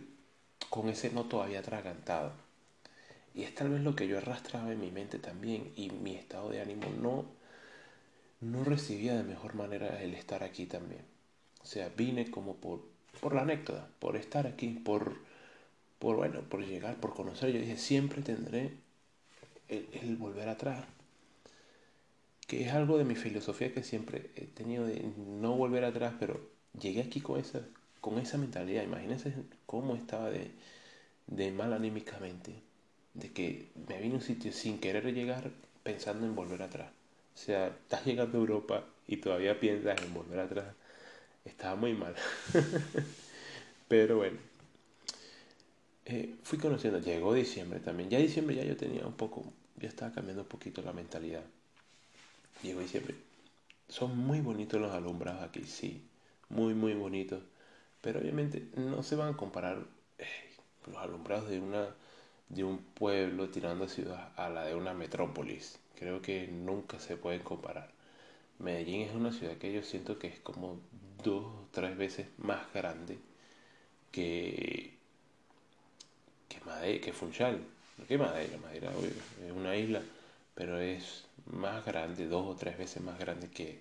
con 0.70 0.88
ese 0.88 1.10
no 1.10 1.24
todavía 1.24 1.60
atragantado. 1.60 2.32
Y 3.34 3.42
es 3.44 3.54
tal 3.54 3.70
vez 3.70 3.82
lo 3.82 3.94
que 3.94 4.08
yo 4.08 4.18
arrastraba 4.18 4.72
en 4.72 4.80
mi 4.80 4.90
mente 4.90 5.18
también 5.18 5.72
y 5.76 5.90
mi 5.90 6.16
estado 6.16 6.50
de 6.50 6.60
ánimo 6.60 6.88
no, 7.00 7.26
no 8.40 8.64
recibía 8.64 9.14
de 9.16 9.22
mejor 9.22 9.54
manera 9.54 10.02
el 10.02 10.14
estar 10.14 10.42
aquí 10.42 10.66
también. 10.66 11.02
O 11.62 11.66
sea, 11.66 11.88
vine 11.90 12.30
como 12.30 12.56
por, 12.56 12.82
por 13.20 13.34
la 13.34 13.42
anécdota, 13.42 13.88
por 14.00 14.16
estar 14.16 14.46
aquí, 14.46 14.68
por 14.68 15.16
por 15.98 16.16
bueno, 16.16 16.42
por 16.42 16.64
llegar, 16.64 16.96
por 16.96 17.14
conocer. 17.14 17.52
Yo 17.52 17.60
dije, 17.60 17.76
siempre 17.76 18.22
tendré 18.22 18.72
el, 19.68 20.16
volver 20.16 20.48
atrás. 20.48 20.84
Que 22.48 22.64
es 22.66 22.72
algo 22.72 22.98
de 22.98 23.04
mi 23.04 23.14
filosofía 23.14 23.72
que 23.72 23.84
siempre 23.84 24.30
he 24.36 24.46
tenido 24.46 24.86
de 24.86 25.04
no 25.40 25.54
volver 25.56 25.84
atrás, 25.84 26.14
pero 26.18 26.40
llegué 26.80 27.02
aquí 27.02 27.20
con 27.20 27.38
esa, 27.40 27.60
con 28.00 28.18
esa 28.18 28.38
mentalidad. 28.38 28.82
Imagínense 28.84 29.34
cómo 29.66 29.94
estaba 29.96 30.30
de, 30.30 30.50
de 31.28 31.52
mal 31.52 31.72
anímicamente. 31.74 32.54
De 33.14 33.32
que 33.32 33.68
me 33.88 33.98
vine 34.00 34.14
a 34.14 34.18
un 34.18 34.22
sitio 34.24 34.52
sin 34.52 34.80
querer 34.80 35.04
llegar 35.14 35.50
pensando 35.84 36.26
en 36.26 36.36
volver 36.36 36.62
atrás. 36.62 36.90
O 37.34 37.38
sea, 37.38 37.68
estás 37.68 38.06
llegando 38.06 38.38
a 38.38 38.40
Europa 38.42 38.84
y 39.08 39.18
todavía 39.18 39.60
piensas 39.60 40.02
en 40.02 40.14
volver 40.14 40.40
atrás. 40.40 40.66
Estaba 41.44 41.76
muy 41.76 41.94
mal. 41.94 42.14
pero 43.88 44.18
bueno, 44.18 44.38
eh, 46.06 46.34
fui 46.42 46.58
conociendo, 46.58 46.98
llegó 47.00 47.32
diciembre 47.34 47.80
también. 47.80 48.10
Ya 48.10 48.18
diciembre 48.18 48.56
ya 48.56 48.64
yo 48.64 48.76
tenía 48.76 49.06
un 49.06 49.14
poco, 49.14 49.44
ya 49.76 49.88
estaba 49.88 50.12
cambiando 50.12 50.42
un 50.42 50.48
poquito 50.48 50.82
la 50.82 50.92
mentalidad. 50.92 51.44
Llegó 52.62 52.80
diciembre. 52.80 53.14
Son 53.88 54.16
muy 54.16 54.40
bonitos 54.40 54.80
los 54.80 54.92
alumbrados 54.92 55.42
aquí, 55.42 55.64
sí, 55.64 56.06
muy, 56.48 56.74
muy 56.74 56.94
bonitos. 56.94 57.42
Pero 58.00 58.20
obviamente 58.20 58.68
no 58.76 59.02
se 59.02 59.16
van 59.16 59.34
a 59.34 59.36
comparar 59.36 59.78
eh, 60.18 60.26
los 60.86 60.96
alumbrados 60.96 61.48
de, 61.48 61.60
una, 61.60 61.94
de 62.48 62.64
un 62.64 62.78
pueblo 62.78 63.48
tirando 63.50 63.88
ciudad 63.88 64.32
a 64.36 64.48
la 64.48 64.64
de 64.64 64.74
una 64.74 64.94
metrópolis. 64.94 65.78
Creo 65.96 66.22
que 66.22 66.48
nunca 66.48 66.98
se 67.00 67.16
pueden 67.16 67.42
comparar. 67.42 67.90
Medellín 68.58 69.02
es 69.02 69.14
una 69.14 69.32
ciudad 69.32 69.56
que 69.56 69.72
yo 69.72 69.82
siento 69.82 70.18
que 70.18 70.28
es 70.28 70.40
como 70.40 70.80
dos 71.22 71.44
o 71.44 71.68
tres 71.72 71.96
veces 71.96 72.26
más 72.38 72.72
grande 72.72 73.18
que, 74.12 74.94
que 76.48 76.60
Madeira, 76.64 77.04
que 77.04 77.12
Funchal, 77.12 77.60
no 77.98 78.06
que 78.06 78.18
Madeira, 78.18 78.58
Madeira 78.58 78.90
es 79.44 79.52
una 79.52 79.76
isla, 79.76 80.02
pero 80.58 80.80
es 80.80 81.24
más 81.46 81.86
grande, 81.86 82.26
dos 82.26 82.44
o 82.48 82.56
tres 82.56 82.76
veces 82.76 83.00
más 83.00 83.16
grande 83.16 83.48
que, 83.48 83.80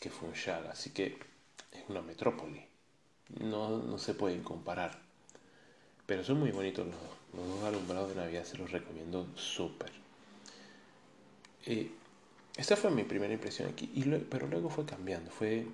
que 0.00 0.08
Funchal, 0.08 0.66
así 0.68 0.92
que 0.92 1.18
es 1.72 1.82
una 1.90 2.00
metrópoli, 2.00 2.64
no, 3.38 3.76
no 3.82 3.98
se 3.98 4.14
pueden 4.14 4.42
comparar. 4.42 4.98
Pero 6.06 6.24
son 6.24 6.40
muy 6.40 6.52
bonitos 6.52 6.86
los, 6.86 6.96
dos 7.34 7.64
alumbrados 7.64 8.08
de 8.08 8.14
Navidad, 8.14 8.44
se 8.44 8.56
los 8.56 8.72
recomiendo 8.72 9.26
súper. 9.36 9.92
Eh, 11.66 11.90
esa 12.56 12.74
fue 12.76 12.90
mi 12.90 13.04
primera 13.04 13.34
impresión 13.34 13.68
aquí, 13.68 13.92
pero 14.30 14.46
luego 14.46 14.70
fue 14.70 14.86
cambiando, 14.86 15.30
fue, 15.30 15.66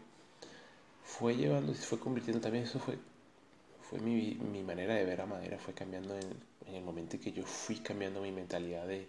fue 1.05 1.37
llevando, 1.37 1.73
se 1.73 1.87
fue 1.87 2.01
convirtiendo 2.01 2.41
también, 2.41 2.65
eso 2.65 2.81
fue 2.81 2.99
fue 3.89 4.01
mi, 4.01 4.35
mi, 4.35 4.65
manera 4.65 4.97
de 4.97 5.05
ver 5.05 5.21
a 5.21 5.27
Madera 5.27 5.59
fue 5.59 5.73
cambiando 5.73 6.17
en, 6.19 6.27
en, 6.67 6.75
el 6.75 6.83
momento 6.83 7.15
en 7.15 7.23
que 7.23 7.31
yo 7.31 7.45
fui 7.45 7.77
cambiando 7.77 8.21
mi 8.21 8.33
mentalidad 8.33 8.85
de, 8.89 9.07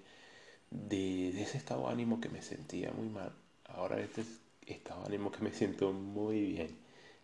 de, 0.72 1.30
ese 1.42 1.58
estado 1.58 1.88
de 1.88 1.94
ánimo 1.94 2.22
que 2.22 2.30
me 2.30 2.42
sentía 2.42 2.92
muy 2.92 3.10
mal. 3.10 3.32
Ahora 3.66 4.00
este 4.00 4.24
estado 4.66 5.02
de 5.02 5.08
ánimo 5.08 5.32
que 5.32 5.42
me 5.44 5.52
siento 5.52 5.92
muy 5.94 6.42
bien, 6.42 6.76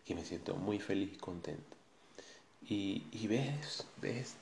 que 0.04 0.14
me 0.14 0.24
siento 0.24 0.54
muy 0.56 0.78
feliz 0.78 1.10
y 1.14 1.16
contento. 1.16 1.76
Y, 2.68 3.04
y 3.12 3.26
ves, 3.26 3.86
ves 4.00 4.34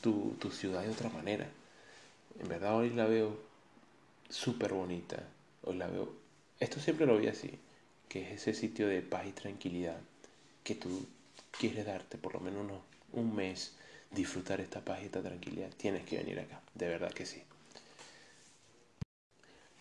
tu, 0.00 0.36
tu 0.38 0.50
ciudad 0.50 0.82
de 0.82 0.90
otra 0.90 1.08
manera. 1.10 1.48
En 2.40 2.48
verdad 2.48 2.76
hoy 2.76 2.90
la 2.90 3.06
veo 3.06 3.36
súper 4.28 4.72
bonita. 4.72 5.22
Hoy 5.64 5.76
la 5.76 5.86
veo... 5.86 6.12
Esto 6.60 6.80
siempre 6.80 7.06
lo 7.06 7.18
vi 7.18 7.28
así, 7.28 7.58
que 8.08 8.22
es 8.22 8.42
ese 8.42 8.54
sitio 8.54 8.88
de 8.88 9.02
paz 9.02 9.26
y 9.26 9.32
tranquilidad 9.32 9.98
que 10.64 10.74
tú 10.74 11.06
quieres 11.50 11.86
darte 11.86 12.18
por 12.18 12.34
lo 12.34 12.40
menos 12.40 12.64
unos, 12.64 12.80
un 13.12 13.34
mes, 13.34 13.72
disfrutar 14.10 14.60
esta 14.60 14.80
paz 14.80 15.00
y 15.02 15.06
esta 15.06 15.22
tranquilidad, 15.22 15.70
tienes 15.76 16.04
que 16.04 16.18
venir 16.18 16.40
acá, 16.40 16.60
de 16.74 16.88
verdad 16.88 17.12
que 17.12 17.26
sí. 17.26 17.42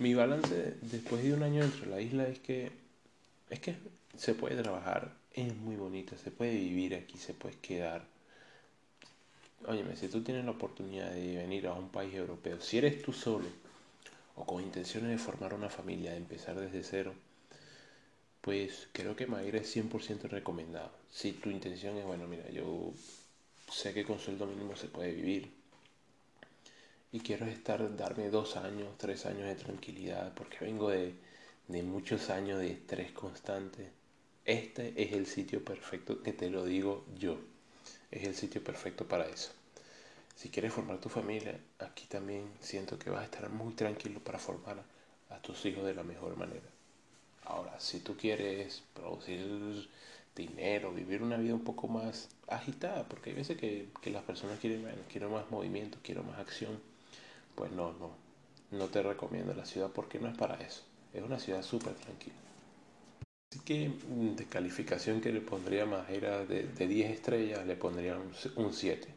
Mi 0.02 0.16
balance 0.16 0.78
después 0.82 1.22
de 1.22 1.32
un 1.32 1.44
año 1.44 1.62
dentro 1.62 1.82
de 1.82 1.92
la 1.92 2.02
isla 2.02 2.28
es 2.28 2.40
que 2.40 2.72
es 3.52 3.60
que 3.60 3.76
se 4.18 4.34
puede 4.34 4.60
trabajar, 4.60 5.14
es 5.32 5.56
muy 5.56 5.76
bonito, 5.76 6.18
se 6.18 6.32
puede 6.32 6.56
vivir 6.56 6.96
aquí, 6.96 7.20
se 7.20 7.36
puede 7.36 7.56
quedar. 7.58 8.04
Óyeme, 9.68 9.96
si 9.96 10.08
tú 10.08 10.24
tienes 10.24 10.44
la 10.44 10.52
oportunidad 10.52 11.12
de 11.12 11.38
venir 11.38 11.68
a 11.68 11.74
un 11.74 11.90
país 11.90 12.16
europeo, 12.16 12.60
si 12.60 12.80
eres 12.80 13.04
tú 13.04 13.14
solo 13.14 13.46
o 14.38 14.44
con 14.44 14.64
intenciones 14.64 15.12
de 15.12 15.20
formar 15.20 15.54
una 15.54 15.70
familia, 15.70 16.14
de 16.14 16.18
empezar 16.18 16.60
desde 16.60 16.82
cero, 16.82 17.14
pues 18.42 18.88
creo 18.94 19.16
que 19.16 19.28
Madeira 19.28 19.60
es 19.60 19.76
100% 19.76 20.30
recomendado. 20.30 20.90
Si 21.12 21.34
tu 21.34 21.52
intención 21.52 21.96
es, 21.98 22.06
bueno, 22.06 22.28
mira, 22.28 22.50
yo 22.50 22.92
sé 23.72 23.94
que 23.94 24.04
con 24.04 24.18
sueldo 24.18 24.48
mínimo 24.48 24.76
se 24.76 24.88
puede 24.88 25.14
vivir 25.14 25.61
y 27.12 27.20
quiero 27.20 27.46
estar, 27.46 27.96
darme 27.98 28.30
dos 28.30 28.56
años, 28.56 28.90
tres 28.98 29.26
años 29.26 29.48
de 29.48 29.56
tranquilidad, 29.56 30.34
porque 30.34 30.58
vengo 30.62 30.90
de, 30.90 31.14
de 31.68 31.84
muchos 31.84 32.30
años 32.30 32.60
de 32.60 32.72
estrés 32.72 33.12
constante. 33.12 33.92
Este 34.46 34.94
es 35.02 35.12
el 35.14 35.26
sitio 35.26 35.64
perfecto, 35.64 36.24
que 36.24 36.34
te 36.34 36.50
lo 36.50 36.66
digo 36.66 37.06
yo. 37.18 37.38
Es 38.12 38.24
el 38.24 38.36
sitio 38.36 38.64
perfecto 38.64 39.08
para 39.08 39.26
eso. 39.26 39.52
Si 40.36 40.50
quieres 40.50 40.74
formar 40.74 41.00
tu 41.00 41.10
familia, 41.10 41.60
aquí 41.80 42.06
también 42.08 42.50
siento 42.62 42.98
que 42.98 43.10
vas 43.10 43.22
a 43.22 43.26
estar 43.26 43.50
muy 43.50 43.74
tranquilo 43.74 44.20
para 44.20 44.40
formar 44.40 44.82
a 45.30 45.42
tus 45.42 45.66
hijos 45.66 45.86
de 45.86 45.94
la 45.94 46.04
mejor 46.04 46.36
manera. 46.38 46.68
Ahora, 47.44 47.80
si 47.80 48.00
tú 48.00 48.16
quieres 48.16 48.84
producir 48.94 49.90
dinero, 50.36 50.94
vivir 50.94 51.22
una 51.22 51.38
vida 51.38 51.54
un 51.54 51.64
poco 51.64 51.88
más 51.88 52.30
agitada, 52.48 53.08
porque 53.08 53.32
hay 53.32 53.36
veces 53.36 53.58
que, 53.58 53.90
las 54.06 54.24
personas 54.24 54.60
quieren, 54.60 54.88
quieren 55.12 55.32
más 55.32 55.50
movimiento, 55.52 55.98
quieren 56.02 56.26
más 56.26 56.40
acción, 56.40 56.80
pues 57.56 57.72
no, 57.72 57.94
no, 57.94 58.12
no 58.72 58.88
te 58.88 59.02
recomiendo 59.02 59.54
la 59.54 59.66
ciudad 59.66 59.90
porque 59.94 60.20
no 60.20 60.28
es 60.28 60.38
para 60.38 60.56
eso. 60.56 60.84
Es 61.14 61.24
una 61.24 61.40
ciudad 61.40 61.62
súper 61.62 61.94
tranquila. 61.94 62.36
Así 63.52 63.60
que 63.66 63.90
mm, 63.90 64.36
de 64.36 64.46
calificación 64.46 65.22
que 65.22 65.32
le 65.32 65.42
pondría 65.42 65.86
más 65.86 66.10
era 66.10 66.46
de, 66.46 66.64
de 66.64 66.88
10 66.88 67.12
estrellas, 67.12 67.66
le 67.66 67.76
pondría 67.76 68.18
un 68.56 68.74
7. 68.74 69.08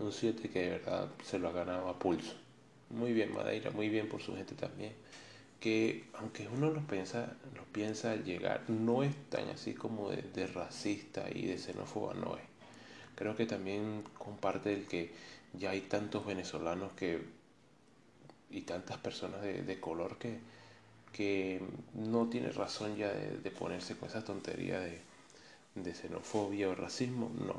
Un 0.00 0.12
7 0.12 0.48
que 0.48 0.60
de 0.60 0.70
verdad 0.70 1.08
se 1.24 1.38
lo 1.38 1.48
ha 1.48 1.52
ganado 1.52 1.88
a 1.88 1.98
pulso. 1.98 2.34
Muy 2.90 3.12
bien 3.12 3.34
Madeira, 3.34 3.70
muy 3.70 3.88
bien 3.88 4.08
por 4.08 4.22
su 4.22 4.34
gente 4.34 4.54
también 4.54 4.92
que 5.60 6.04
aunque 6.14 6.48
uno 6.48 6.70
lo 6.70 6.80
piensa, 6.86 7.36
lo 7.54 7.64
piensa 7.64 8.16
llegar, 8.16 8.62
no 8.68 9.02
es 9.02 9.14
tan 9.28 9.48
así 9.48 9.74
como 9.74 10.10
de, 10.10 10.46
racista 10.46 11.26
y 11.32 11.46
de 11.46 11.58
xenófoba, 11.58 12.14
no 12.14 12.36
es. 12.36 12.44
Creo 13.16 13.34
que 13.36 13.46
también 13.46 14.04
comparte 14.16 14.72
el 14.72 14.86
que 14.86 15.10
ya 15.54 15.70
hay 15.70 15.80
tantos 15.82 16.24
venezolanos 16.24 16.92
que 16.92 17.20
y 18.50 18.62
tantas 18.62 18.98
personas 18.98 19.42
de, 19.42 19.80
color 19.80 20.18
que, 20.18 20.38
que 21.12 21.60
no 21.94 22.28
tiene 22.28 22.50
razón 22.50 22.96
ya 22.96 23.08
de, 23.08 23.50
ponerse 23.50 23.96
con 23.96 24.08
esa 24.08 24.24
tontería 24.24 24.80
de, 24.80 25.00
de, 25.74 25.94
xenofobia 25.94 26.68
o 26.68 26.74
racismo, 26.74 27.30
no. 27.46 27.56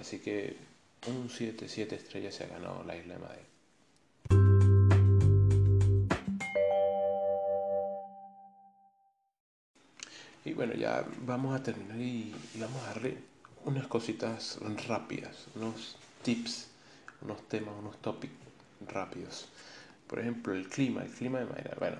Así 0.00 0.18
que 0.18 0.56
un 1.06 1.30
7, 1.30 1.68
7 1.68 1.94
estrellas 1.94 2.34
se 2.34 2.44
ha 2.44 2.48
ganado 2.48 2.82
la 2.84 2.96
isla 2.96 3.14
de 3.14 3.20
Madeira. 3.20 3.48
Y 10.48 10.54
bueno, 10.54 10.72
ya 10.72 11.04
vamos 11.26 11.54
a 11.54 11.62
terminar 11.62 12.00
y, 12.00 12.34
vamos 12.58 12.82
a 12.82 12.86
darle 12.86 13.18
unas 13.66 13.86
cositas 13.86 14.58
rápidas, 14.86 15.46
unos 15.54 15.96
tips, 16.22 16.68
unos 17.20 17.46
temas, 17.48 17.74
unos 17.78 18.00
topics 18.00 18.32
rápidos. 18.90 19.46
Por 20.08 20.20
ejemplo, 20.20 20.54
el 20.54 20.68
clima, 20.68 21.02
el 21.04 21.10
clima 21.10 21.40
de 21.40 21.46
Mayra. 21.46 21.76
Bueno, 21.78 21.98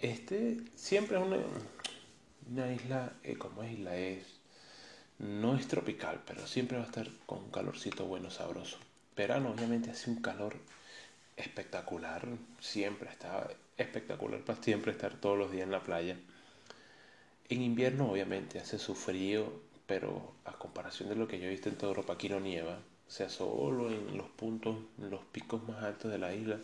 este 0.00 0.58
siempre 0.74 1.18
es 1.18 1.22
una, 2.50 2.72
isla, 2.72 3.12
eh, 3.22 3.36
como 3.36 3.62
isla 3.62 3.96
es, 3.96 4.24
no 5.18 5.56
es 5.56 5.68
tropical, 5.68 6.20
pero 6.26 6.46
siempre 6.48 6.78
va 6.78 6.84
a 6.84 6.86
estar 6.86 7.08
con 7.26 7.38
un 7.44 7.50
calorcito 7.50 8.06
bueno, 8.06 8.30
sabroso. 8.30 8.78
Verano 9.16 9.50
obviamente 9.50 9.90
hace 9.90 10.10
un 10.10 10.20
calor 10.20 10.56
espectacular, 11.36 12.26
siempre 12.60 13.08
está 13.08 13.48
espectacular 13.76 14.40
para 14.40 14.60
siempre 14.60 14.92
estar 14.92 15.14
todos 15.14 15.38
los 15.38 15.52
días 15.52 15.64
en 15.64 15.70
la 15.70 15.84
playa. 15.84 16.16
En 17.48 17.62
invierno 17.62 18.10
obviamente 18.10 18.58
hace 18.58 18.78
su 18.78 18.96
frío, 18.96 19.52
pero 19.86 20.32
a 20.44 20.52
comparación 20.54 21.08
de 21.08 21.16
lo 21.16 21.28
que 21.28 21.38
yo 21.38 21.46
he 21.46 21.50
visto 21.50 21.68
en 21.68 21.76
toda 21.76 21.90
Europa, 21.90 22.14
aquí 22.14 22.28
no 22.28 22.40
nieva. 22.40 22.80
Sea, 23.06 23.28
solo 23.28 23.90
en 23.90 24.16
los 24.16 24.28
puntos, 24.28 24.76
en 24.98 25.10
los 25.10 25.20
picos 25.26 25.66
más 25.68 25.82
altos 25.82 26.10
de 26.12 26.18
la 26.18 26.32
isla 26.32 26.60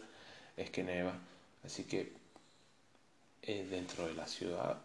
es 0.56 0.70
que 0.70 0.82
nieva. 0.82 1.14
Así 1.64 1.84
que 1.84 2.12
eh, 3.42 3.66
dentro 3.70 4.06
de 4.06 4.14
la 4.14 4.26
ciudad 4.26 4.78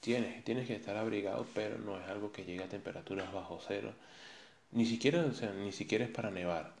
tienes, 0.00 0.44
tienes 0.44 0.66
que 0.66 0.74
estar 0.76 0.96
abrigado, 0.96 1.46
pero 1.54 1.78
no 1.78 1.98
es 2.00 2.06
algo 2.08 2.32
que 2.32 2.44
llegue 2.44 2.64
a 2.64 2.68
temperaturas 2.68 3.32
bajo 3.32 3.60
cero. 3.66 3.92
Ni 4.72 4.86
siquiera, 4.86 5.24
ni 5.56 5.72
siquiera 5.72 6.04
es 6.04 6.10
para 6.10 6.30
nevar. 6.30 6.74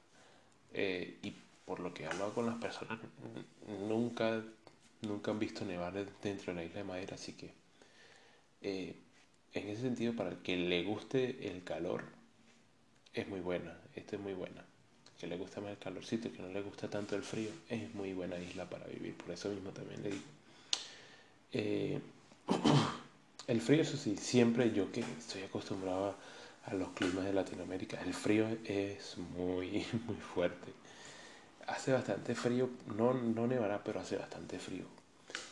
Eh, 0.74 1.18
y 1.22 1.32
por 1.64 1.80
lo 1.80 1.94
que 1.94 2.04
he 2.04 2.06
hablado 2.06 2.34
con 2.34 2.46
las 2.46 2.56
personas, 2.56 2.98
nunca, 3.88 4.42
nunca 5.02 5.30
han 5.30 5.38
visto 5.38 5.64
nevar 5.64 5.94
dentro 6.22 6.52
de 6.52 6.54
la 6.54 6.64
isla 6.64 6.78
de 6.78 6.84
Madera, 6.84 7.14
así 7.14 7.32
que 7.32 7.52
eh, 8.64 8.96
en 9.52 9.68
ese 9.68 9.82
sentido, 9.82 10.14
para 10.14 10.30
el 10.30 10.38
que 10.38 10.56
le 10.56 10.82
guste 10.82 11.50
el 11.50 11.62
calor, 11.64 12.04
es 13.12 13.28
muy 13.28 13.40
buena. 13.40 13.78
Esta 13.94 14.16
es 14.16 14.22
muy 14.22 14.34
buena. 14.34 14.64
Que 15.24 15.30
le 15.30 15.38
gusta 15.38 15.62
más 15.62 15.70
el 15.70 15.78
calorcito, 15.78 16.30
que 16.30 16.42
no 16.42 16.48
le 16.48 16.60
gusta 16.60 16.90
tanto 16.90 17.16
el 17.16 17.22
frío, 17.22 17.48
es 17.70 17.94
muy 17.94 18.12
buena 18.12 18.38
isla 18.38 18.68
para 18.68 18.84
vivir. 18.84 19.14
Por 19.14 19.30
eso 19.30 19.48
mismo 19.48 19.70
también 19.70 20.02
le 20.02 20.10
digo. 20.10 20.22
Eh, 21.50 21.98
el 23.46 23.60
frío, 23.62 23.80
eso 23.80 23.96
sí, 23.96 24.18
siempre 24.18 24.70
yo 24.72 24.92
que 24.92 25.00
estoy 25.00 25.40
acostumbrado 25.40 26.14
a 26.66 26.74
los 26.74 26.90
climas 26.90 27.24
de 27.24 27.32
Latinoamérica, 27.32 28.02
el 28.02 28.12
frío 28.12 28.46
es 28.66 29.16
muy, 29.16 29.86
muy 30.06 30.16
fuerte. 30.16 30.74
Hace 31.68 31.94
bastante 31.94 32.34
frío, 32.34 32.68
no, 32.94 33.14
no 33.14 33.46
nevará, 33.46 33.82
pero 33.82 34.00
hace 34.00 34.18
bastante 34.18 34.58
frío 34.58 34.84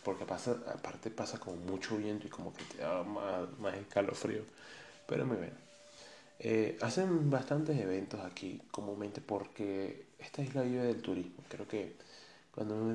porque 0.05 0.27
pasa, 0.27 0.51
aparte 0.67 1.11
pasa 1.11 1.39
con 1.41 1.65
mucho 1.65 1.97
viento 1.97 2.27
y 2.27 2.31
como 2.31 2.53
que 2.53 2.63
te 2.65 2.83
da 2.83 3.03
más, 3.05 3.59
más 3.59 3.75
escalofrío, 3.77 4.43
pero 5.07 5.25
muy 5.25 5.39
bien. 5.39 5.72
Eh, 6.45 6.77
hacen 6.81 7.31
bastantes 7.31 7.79
eventos 7.79 8.19
aquí 8.21 8.61
comúnmente 8.73 9.21
porque 9.21 10.07
esta 10.19 10.43
isla 10.43 10.63
vive 10.63 10.83
del 10.83 11.01
turismo. 11.01 11.45
Creo 11.49 11.69
que 11.69 11.95
cuando 12.53 12.93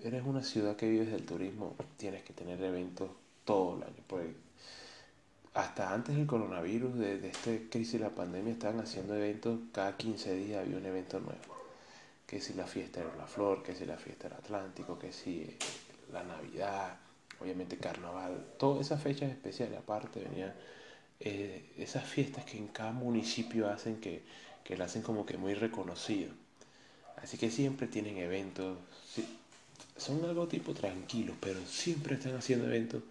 eres 0.00 0.24
una 0.26 0.42
ciudad 0.42 0.74
que 0.74 0.88
vives 0.88 1.12
del 1.12 1.24
turismo 1.24 1.76
tienes 1.96 2.24
que 2.24 2.32
tener 2.32 2.60
eventos 2.60 3.08
todo 3.44 3.76
el 3.76 3.84
año. 3.84 4.34
Hasta 5.54 5.94
antes 5.94 6.16
del 6.16 6.26
coronavirus, 6.26 6.98
de, 6.98 7.18
de 7.18 7.28
esta 7.28 7.50
crisis 7.70 7.94
de 7.94 8.00
la 8.00 8.10
pandemia, 8.14 8.52
estaban 8.52 8.80
haciendo 8.80 9.14
eventos 9.14 9.60
cada 9.72 9.96
15 9.96 10.34
días, 10.34 10.64
había 10.64 10.76
un 10.76 10.86
evento 10.86 11.20
nuevo. 11.20 11.38
Que 12.26 12.40
si 12.40 12.54
la 12.54 12.66
fiesta 12.66 13.00
era 13.00 13.14
la 13.16 13.26
flor, 13.26 13.62
que 13.62 13.74
si 13.76 13.86
la 13.86 13.96
fiesta 13.98 14.26
era 14.26 14.36
Atlántico, 14.38 14.98
que 14.98 15.12
si 15.12 15.56
la 16.12 16.24
Navidad, 16.24 16.98
obviamente 17.40 17.76
Carnaval, 17.78 18.46
todas 18.58 18.86
esas 18.86 19.00
fechas 19.00 19.30
especiales 19.30 19.78
aparte 19.78 20.20
venían 20.20 20.54
eh, 21.20 21.72
esas 21.78 22.04
fiestas 22.04 22.44
que 22.44 22.58
en 22.58 22.68
cada 22.68 22.92
municipio 22.92 23.68
hacen 23.68 24.00
que, 24.00 24.22
que 24.64 24.76
la 24.76 24.86
hacen 24.86 25.02
como 25.02 25.26
que 25.26 25.36
muy 25.36 25.54
reconocido. 25.54 26.32
Así 27.16 27.36
que 27.38 27.50
siempre 27.50 27.86
tienen 27.86 28.16
eventos, 28.18 28.78
son 29.96 30.24
algo 30.24 30.48
tipo 30.48 30.72
tranquilos, 30.74 31.36
pero 31.40 31.60
siempre 31.66 32.14
están 32.14 32.36
haciendo 32.36 32.66
eventos 32.66 33.02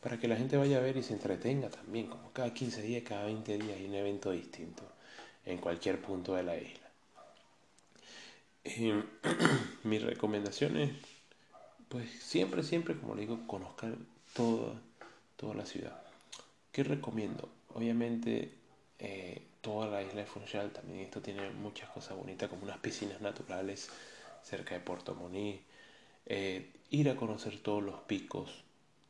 para 0.00 0.18
que 0.18 0.28
la 0.28 0.36
gente 0.36 0.56
vaya 0.56 0.78
a 0.78 0.80
ver 0.80 0.96
y 0.96 1.02
se 1.02 1.12
entretenga 1.12 1.68
también, 1.68 2.06
como 2.06 2.32
cada 2.32 2.54
15 2.54 2.82
días, 2.82 3.02
cada 3.06 3.24
20 3.24 3.58
días 3.58 3.76
hay 3.76 3.86
un 3.86 3.94
evento 3.94 4.30
distinto 4.30 4.82
en 5.44 5.58
cualquier 5.58 6.00
punto 6.00 6.34
de 6.34 6.42
la 6.42 6.56
isla. 6.56 6.80
Eh, 8.62 9.02
mis 9.84 10.02
recomendaciones 10.02 10.90
pues 11.90 12.08
siempre, 12.22 12.62
siempre, 12.62 12.96
como 12.96 13.16
le 13.16 13.22
digo, 13.22 13.40
conozcan 13.48 14.06
toda, 14.32 14.80
toda 15.36 15.54
la 15.54 15.66
ciudad. 15.66 16.00
¿Qué 16.72 16.84
recomiendo? 16.84 17.48
Obviamente 17.74 18.52
eh, 18.98 19.42
toda 19.60 19.88
la 19.88 20.02
isla 20.02 20.20
de 20.20 20.26
Funchal 20.26 20.70
también 20.72 21.00
esto 21.00 21.20
tiene 21.20 21.50
muchas 21.50 21.90
cosas 21.90 22.16
bonitas 22.16 22.48
como 22.48 22.62
unas 22.62 22.78
piscinas 22.78 23.20
naturales 23.20 23.90
cerca 24.42 24.74
de 24.74 24.80
Puerto 24.80 25.14
Moní. 25.14 25.60
Eh, 26.26 26.70
ir 26.90 27.08
a 27.10 27.16
conocer 27.16 27.58
todos 27.60 27.82
los 27.82 28.00
picos, 28.02 28.64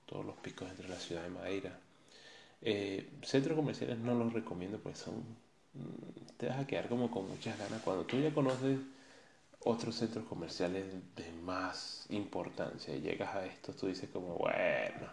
todos 0.07 0.25
los 0.25 0.37
picos 0.37 0.71
entre 0.71 0.89
la 0.89 0.97
ciudad 0.97 1.23
de 1.23 1.31
Madeira. 1.31 1.79
Eh, 2.63 3.11
centros 3.23 3.57
comerciales 3.57 3.99
no 3.99 4.15
los 4.15 4.33
recomiendo 4.33 4.79
porque 4.79 4.99
son... 4.99 5.17
Mm, 5.75 6.37
te 6.39 6.47
vas 6.49 6.61
a 6.61 6.67
quedar 6.67 6.89
como 6.89 7.11
con 7.11 7.29
muchas 7.29 7.59
ganas. 7.59 7.83
Cuando 7.83 8.05
tú 8.05 8.19
ya 8.21 8.33
conoces 8.33 8.79
otros 9.61 9.97
centros 9.97 10.27
comerciales 10.27 10.87
de 11.17 11.33
más 11.43 12.07
importancia. 12.11 12.95
Y 12.97 13.01
llegas 13.03 13.35
a 13.35 13.47
esto, 13.47 13.73
tú 13.75 13.87
dices 13.89 14.09
como, 14.11 14.35
bueno, 14.37 15.09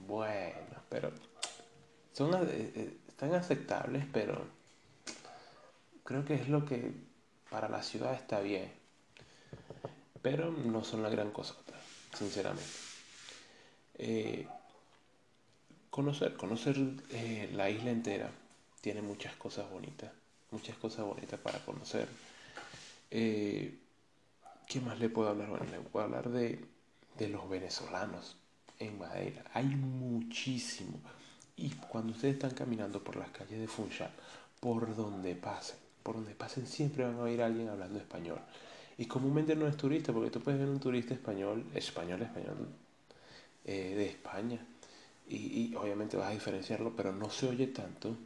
bueno, 0.00 0.82
pero 0.88 1.12
son, 2.12 2.34
eh, 2.34 2.72
eh, 2.74 2.96
están 3.08 3.34
aceptables, 3.34 4.04
pero 4.12 4.44
creo 6.04 6.24
que 6.24 6.34
es 6.34 6.48
lo 6.48 6.64
que 6.64 6.92
para 7.50 7.68
la 7.68 7.82
ciudad 7.82 8.14
está 8.14 8.40
bien. 8.40 8.70
Pero 10.20 10.52
no 10.52 10.84
son 10.84 11.02
la 11.02 11.08
gran 11.08 11.30
cosa, 11.30 11.54
sinceramente. 12.16 12.70
Eh, 13.94 14.46
conocer, 15.90 16.36
conocer 16.36 16.76
la 17.52 17.70
isla 17.70 17.90
entera 17.90 18.30
tiene 18.80 19.02
muchas 19.02 19.34
cosas 19.36 19.68
bonitas, 19.70 20.12
muchas 20.50 20.76
cosas 20.76 21.04
bonitas 21.04 21.40
para 21.40 21.58
conocer. 21.64 22.08
¿Qué 23.10 24.80
más 24.80 24.98
le 25.00 25.08
puedo 25.08 25.28
hablar? 25.28 25.48
Bueno, 25.48 25.66
le 25.66 25.80
puedo 25.80 26.04
hablar 26.04 26.30
de, 26.30 26.64
de 27.18 27.28
los 27.28 27.48
venezolanos 27.48 28.36
en 28.78 28.98
Madeira. 28.98 29.44
Hay 29.52 29.66
muchísimo. 29.66 31.00
Y 31.56 31.70
cuando 31.70 32.12
ustedes 32.12 32.34
están 32.34 32.52
caminando 32.52 33.02
por 33.02 33.16
las 33.16 33.30
calles 33.30 33.60
de 33.60 33.68
Funchal, 33.68 34.10
por 34.60 34.94
donde 34.96 35.34
pasen, 35.34 35.76
por 36.02 36.16
donde 36.16 36.34
pasen 36.34 36.66
siempre 36.66 37.04
van 37.04 37.16
a 37.16 37.22
oír 37.22 37.42
a 37.42 37.46
alguien 37.46 37.68
hablando 37.68 37.98
español. 37.98 38.38
Y 38.98 39.06
comúnmente 39.06 39.56
no 39.56 39.66
es 39.66 39.76
turista, 39.76 40.12
porque 40.12 40.30
tú 40.30 40.40
puedes 40.40 40.60
ver 40.60 40.68
un 40.68 40.80
turista 40.80 41.14
español, 41.14 41.64
español, 41.74 42.22
español, 42.22 42.68
eh, 43.64 43.94
de 43.96 44.06
España, 44.06 44.58
y, 45.28 45.74
obviamente 45.76 46.16
vas 46.16 46.28
a 46.30 46.34
diferenciarlo, 46.34 46.94
pero 46.94 47.12
no 47.12 47.30
se 47.30 47.48
oye 47.48 47.68
tanto 47.68 48.16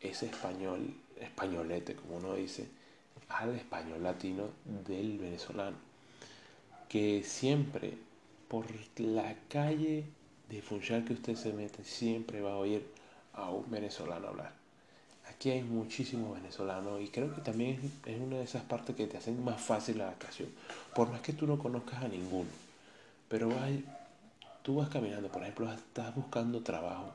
ese 0.00 0.26
español, 0.26 0.94
españolete, 1.18 1.94
como 1.94 2.16
uno 2.16 2.34
dice, 2.34 2.68
al 3.28 3.54
español 3.54 4.02
latino 4.02 4.48
del 4.86 5.18
venezolano, 5.18 5.76
que 6.88 7.22
siempre 7.24 7.96
por 8.48 8.66
la 8.98 9.36
calle 9.48 10.04
de 10.50 11.04
que 11.04 11.12
usted 11.12 11.36
se 11.36 11.52
mete, 11.52 11.84
siempre 11.84 12.40
va 12.40 12.52
a 12.52 12.56
oír 12.56 12.84
a 13.34 13.50
un 13.50 13.70
venezolano 13.70 14.28
hablar. 14.28 14.52
Aquí 15.28 15.50
hay 15.50 15.62
muchísimos 15.62 16.34
venezolanos 16.34 17.00
y 17.00 17.08
creo 17.08 17.32
que 17.32 17.40
también 17.40 17.80
es 18.04 18.20
una 18.20 18.36
de 18.36 18.42
esas 18.42 18.62
partes 18.64 18.96
que 18.96 19.06
te 19.06 19.16
hacen 19.16 19.42
más 19.44 19.60
fácil 19.60 19.98
la 19.98 20.04
adaptación. 20.04 20.48
Por 20.94 21.08
más 21.08 21.20
que 21.20 21.32
tú 21.32 21.46
no 21.46 21.56
conozcas 21.56 22.02
a 22.02 22.08
ninguno, 22.08 22.50
pero 23.28 23.48
vas, 23.48 23.70
tú 24.62 24.74
vas 24.74 24.88
caminando, 24.88 25.28
por 25.28 25.42
ejemplo, 25.42 25.72
estás 25.72 26.14
buscando 26.16 26.60
trabajo 26.62 27.12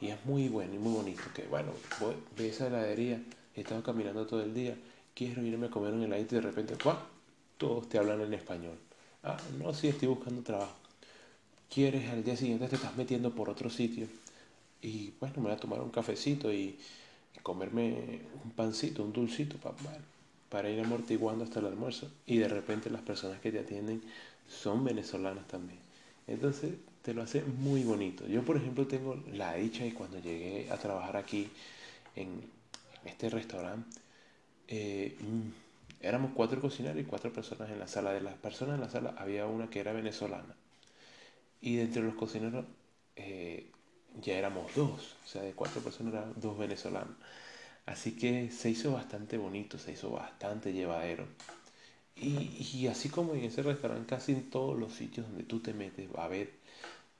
y 0.00 0.08
es 0.08 0.24
muy 0.26 0.48
bueno 0.48 0.74
y 0.74 0.78
muy 0.78 0.92
bonito 0.92 1.22
que, 1.34 1.44
bueno, 1.44 1.72
voy, 2.00 2.14
ve 2.36 2.50
esa 2.50 2.66
heladería, 2.66 3.18
he 3.56 3.62
estado 3.62 3.82
caminando 3.82 4.26
todo 4.26 4.42
el 4.42 4.52
día, 4.52 4.76
quiero 5.14 5.42
irme 5.42 5.68
a 5.68 5.70
comer 5.70 5.94
un 5.94 6.02
heladito 6.02 6.34
y 6.34 6.40
de 6.40 6.42
repente, 6.42 6.74
¡guau! 6.82 6.98
Todos 7.56 7.88
te 7.88 7.96
hablan 7.96 8.20
en 8.20 8.34
español. 8.34 8.76
Ah, 9.22 9.38
no, 9.58 9.72
sí, 9.72 9.88
estoy 9.88 10.08
buscando 10.08 10.42
trabajo. 10.42 10.83
Quieres 11.74 12.08
al 12.10 12.22
día 12.22 12.36
siguiente 12.36 12.68
te 12.68 12.76
estás 12.76 12.96
metiendo 12.96 13.34
por 13.34 13.50
otro 13.50 13.68
sitio 13.68 14.06
y 14.80 15.12
bueno, 15.18 15.34
me 15.38 15.42
voy 15.42 15.52
a 15.52 15.56
tomar 15.56 15.80
un 15.80 15.90
cafecito 15.90 16.52
y 16.52 16.78
comerme 17.42 18.20
un 18.44 18.52
pancito, 18.52 19.02
un 19.02 19.12
dulcito 19.12 19.56
para, 19.56 19.74
para 20.50 20.70
ir 20.70 20.78
amortiguando 20.78 21.42
hasta 21.42 21.58
el 21.58 21.66
almuerzo. 21.66 22.08
Y 22.26 22.38
de 22.38 22.46
repente 22.46 22.90
las 22.90 23.02
personas 23.02 23.40
que 23.40 23.50
te 23.50 23.58
atienden 23.58 24.02
son 24.48 24.84
venezolanas 24.84 25.48
también. 25.48 25.80
Entonces 26.28 26.74
te 27.02 27.12
lo 27.12 27.22
hace 27.22 27.42
muy 27.42 27.82
bonito. 27.82 28.24
Yo, 28.28 28.44
por 28.44 28.56
ejemplo, 28.56 28.86
tengo 28.86 29.20
la 29.32 29.54
dicha 29.54 29.84
y 29.84 29.90
cuando 29.90 30.20
llegué 30.20 30.70
a 30.70 30.76
trabajar 30.76 31.16
aquí 31.16 31.48
en 32.14 32.40
este 33.04 33.30
restaurante, 33.30 33.98
eh, 34.68 35.16
mm, 35.20 36.04
éramos 36.06 36.30
cuatro 36.34 36.60
cocineros 36.60 37.00
y 37.00 37.04
cuatro 37.04 37.32
personas 37.32 37.68
en 37.70 37.80
la 37.80 37.88
sala. 37.88 38.12
De 38.12 38.20
las 38.20 38.34
personas 38.34 38.76
en 38.76 38.82
la 38.82 38.90
sala 38.90 39.14
había 39.18 39.46
una 39.46 39.68
que 39.68 39.80
era 39.80 39.92
venezolana. 39.92 40.54
Y 41.64 41.76
de 41.76 41.84
entre 41.84 42.02
los 42.02 42.14
cocineros 42.14 42.66
eh, 43.16 43.70
ya 44.20 44.34
éramos 44.34 44.74
dos, 44.74 45.16
o 45.24 45.26
sea, 45.26 45.40
de 45.40 45.54
cuatro 45.54 45.80
personas 45.80 46.12
eran 46.12 46.34
dos 46.36 46.58
venezolanos. 46.58 47.16
Así 47.86 48.12
que 48.16 48.50
se 48.50 48.68
hizo 48.68 48.92
bastante 48.92 49.38
bonito, 49.38 49.78
se 49.78 49.92
hizo 49.92 50.10
bastante 50.10 50.74
llevadero. 50.74 51.26
Y, 52.16 52.86
así 52.88 53.08
como 53.08 53.32
en 53.32 53.44
ese 53.44 53.62
restaurante, 53.62 54.06
casi 54.06 54.32
en 54.32 54.50
todos 54.50 54.78
los 54.78 54.92
sitios 54.92 55.26
donde 55.26 55.44
tú 55.44 55.60
te 55.60 55.72
metes 55.72 56.06
va 56.14 56.24
a 56.24 56.26
haber 56.26 56.52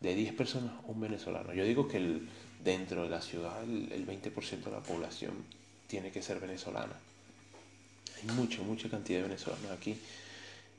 de 0.00 0.14
10 0.14 0.34
personas 0.34 0.74
un 0.84 1.00
venezolano. 1.00 1.54
Yo 1.54 1.64
digo 1.64 1.88
que 1.88 2.20
dentro 2.62 3.04
de 3.04 3.08
la 3.08 3.22
ciudad 3.22 3.62
el, 3.62 3.90
el 3.92 4.06
20% 4.06 4.62
de 4.62 4.70
la 4.70 4.82
población 4.82 5.32
tiene 5.86 6.10
que 6.10 6.20
ser 6.20 6.38
venezolana. 6.38 7.00
Hay 8.18 8.34
mucha, 8.36 8.60
mucha 8.60 8.90
cantidad 8.90 9.20
de 9.20 9.28
venezolanos 9.28 9.70
aquí 9.70 9.98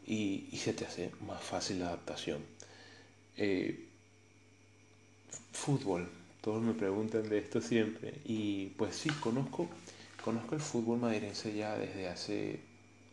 y 0.05 0.55
se 0.55 0.73
te 0.73 0.85
hace 0.85 1.09
más 1.21 1.41
fácil 1.41 1.79
la 1.79 1.87
adaptación. 1.87 2.43
Eh, 3.37 3.85
fútbol. 5.51 6.07
Todos 6.41 6.61
me 6.61 6.73
preguntan 6.73 7.27
de 7.27 7.39
esto 7.39 7.61
siempre. 7.61 8.13
Y 8.25 8.67
pues 8.77 8.95
sí, 8.95 9.09
conozco, 9.09 9.67
conozco 10.23 10.55
el 10.55 10.61
fútbol 10.61 10.99
madrilense 10.99 11.55
ya 11.55 11.77
desde 11.77 12.07
hace, 12.07 12.59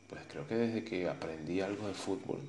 pues 0.08 0.22
creo 0.28 0.46
que 0.46 0.54
desde 0.54 0.84
que 0.84 1.08
aprendí 1.08 1.60
algo 1.60 1.88
de 1.88 1.94
fútbol 1.94 2.40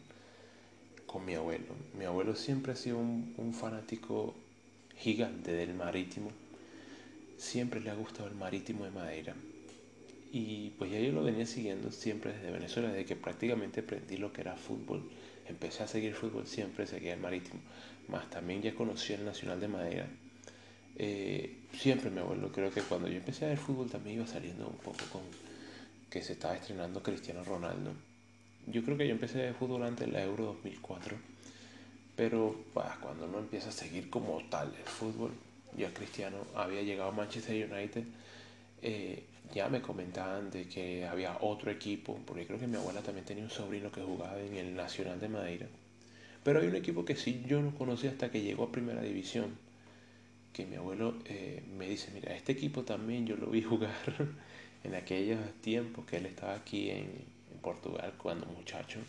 con 1.06 1.26
mi 1.26 1.36
abuelo. 1.36 1.74
Mi 1.98 2.06
abuelo 2.06 2.36
siempre 2.36 2.74
ha 2.74 2.76
sido 2.76 2.98
un, 2.98 3.34
un 3.38 3.54
fanático 3.54 4.36
gigante 4.98 5.52
del 5.52 5.74
marítimo. 5.74 6.32
Siempre 7.38 7.80
le 7.82 7.90
ha 7.90 7.96
gustado 7.96 8.28
el 8.28 8.36
marítimo 8.36 8.86
de 8.86 8.92
Madeira. 8.92 9.36
Y 10.32 10.72
pues 10.72 10.92
ya 10.92 11.00
yo 11.00 11.12
lo 11.12 11.24
venía 11.24 11.46
siguiendo 11.46 11.92
siempre 11.92 12.34
desde 12.34 12.52
Venezuela, 12.52 12.90
desde 12.90 13.06
que 13.06 13.16
prácticamente 13.16 13.82
aprendí 13.82 14.18
lo 14.18 14.34
que 14.34 14.42
era 14.42 14.56
fútbol. 14.56 15.04
Empecé 15.48 15.84
a 15.84 15.88
seguir 15.88 16.14
fútbol, 16.14 16.48
siempre 16.48 16.88
seguía 16.88 17.14
el 17.14 17.20
marítimo 17.20 17.60
más 18.08 18.30
también 18.30 18.62
ya 18.62 18.74
conocí 18.74 19.14
el 19.14 19.26
Nacional 19.26 19.60
de 19.60 19.68
Madera. 19.68 20.08
Eh, 20.96 21.58
siempre 21.74 22.10
mi 22.10 22.20
abuelo, 22.20 22.52
creo 22.52 22.72
que 22.72 22.82
cuando 22.82 23.08
yo 23.08 23.18
empecé 23.18 23.46
a 23.46 23.50
ver 23.50 23.58
fútbol 23.58 23.90
también 23.90 24.18
iba 24.18 24.28
saliendo 24.28 24.68
un 24.68 24.78
poco 24.78 25.04
con 25.12 25.22
que 26.10 26.22
se 26.22 26.34
estaba 26.34 26.56
estrenando 26.56 27.02
Cristiano 27.02 27.44
Ronaldo. 27.44 27.92
Yo 28.68 28.84
creo 28.84 28.98
que 28.98 29.08
yo 29.08 29.14
empecé 29.14 29.40
ver 29.40 29.54
fútbol 29.56 29.84
antes 29.84 30.06
de 30.06 30.14
la 30.14 30.24
Euro 30.24 30.46
2004, 30.46 31.18
pero 32.16 32.56
cuando 33.02 33.26
uno 33.26 33.40
empieza 33.40 33.70
a 33.70 33.72
seguir 33.72 34.10
como 34.10 34.42
tal 34.50 34.68
el 34.68 34.86
fútbol, 34.86 35.32
ya 35.76 35.92
Cristiano 35.92 36.38
había 36.56 36.84
llegado 36.84 37.10
a 37.10 37.14
Manchester 37.14 37.70
United, 37.72 38.04
eh, 38.84 39.24
ya 39.54 39.70
me 39.70 39.82
comentaban 39.82 40.52
de 40.52 40.68
que 40.68 41.06
había 41.06 41.38
otro 41.42 41.72
equipo, 41.72 42.20
porque 42.26 42.46
creo 42.46 42.60
que 42.60 42.68
mi 42.68 42.78
abuela 42.78 43.02
también 43.02 43.26
tenía 43.26 43.44
un 43.44 43.50
sobrino 43.50 43.92
que 43.92 44.02
jugaba 44.02 44.40
en 44.40 44.56
el 44.56 44.76
Nacional 44.76 45.20
de 45.20 45.30
Madeira 45.30 45.68
pero 46.44 46.60
hay 46.60 46.68
un 46.68 46.76
equipo 46.76 47.06
que 47.06 47.16
sí 47.16 47.44
yo 47.48 47.62
no 47.62 47.74
conocí 47.74 48.08
hasta 48.08 48.30
que 48.30 48.42
llegó 48.42 48.66
a 48.66 48.72
Primera 48.72 49.02
División. 49.02 49.56
Que 50.52 50.66
mi 50.66 50.76
abuelo 50.76 51.16
eh, 51.26 51.64
me 51.78 51.88
dice, 51.88 52.12
mira, 52.14 52.36
este 52.36 52.52
equipo 52.52 52.84
también 52.84 53.26
yo 53.26 53.36
lo 53.38 53.48
vi 53.48 53.62
jugar 53.64 53.94
en 54.84 54.96
aquellos 54.96 55.40
tiempos 55.62 56.06
que 56.06 56.18
él 56.18 56.26
estaba 56.26 56.56
aquí 56.56 56.90
en, 56.90 57.34
Portugal 57.62 58.14
cuando 58.18 58.46
muchacho, 58.48 59.00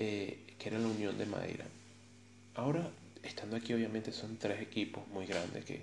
eh, 0.00 0.36
que 0.58 0.68
era 0.68 0.80
la 0.80 0.88
Unión 0.88 1.16
de 1.16 1.26
Madeira. 1.26 1.64
Ahora, 2.56 2.90
estando 3.22 3.54
aquí 3.54 3.72
obviamente 3.72 4.10
son 4.10 4.36
tres 4.36 4.60
equipos 4.60 5.06
muy 5.08 5.26
grandes 5.26 5.64
que 5.64 5.82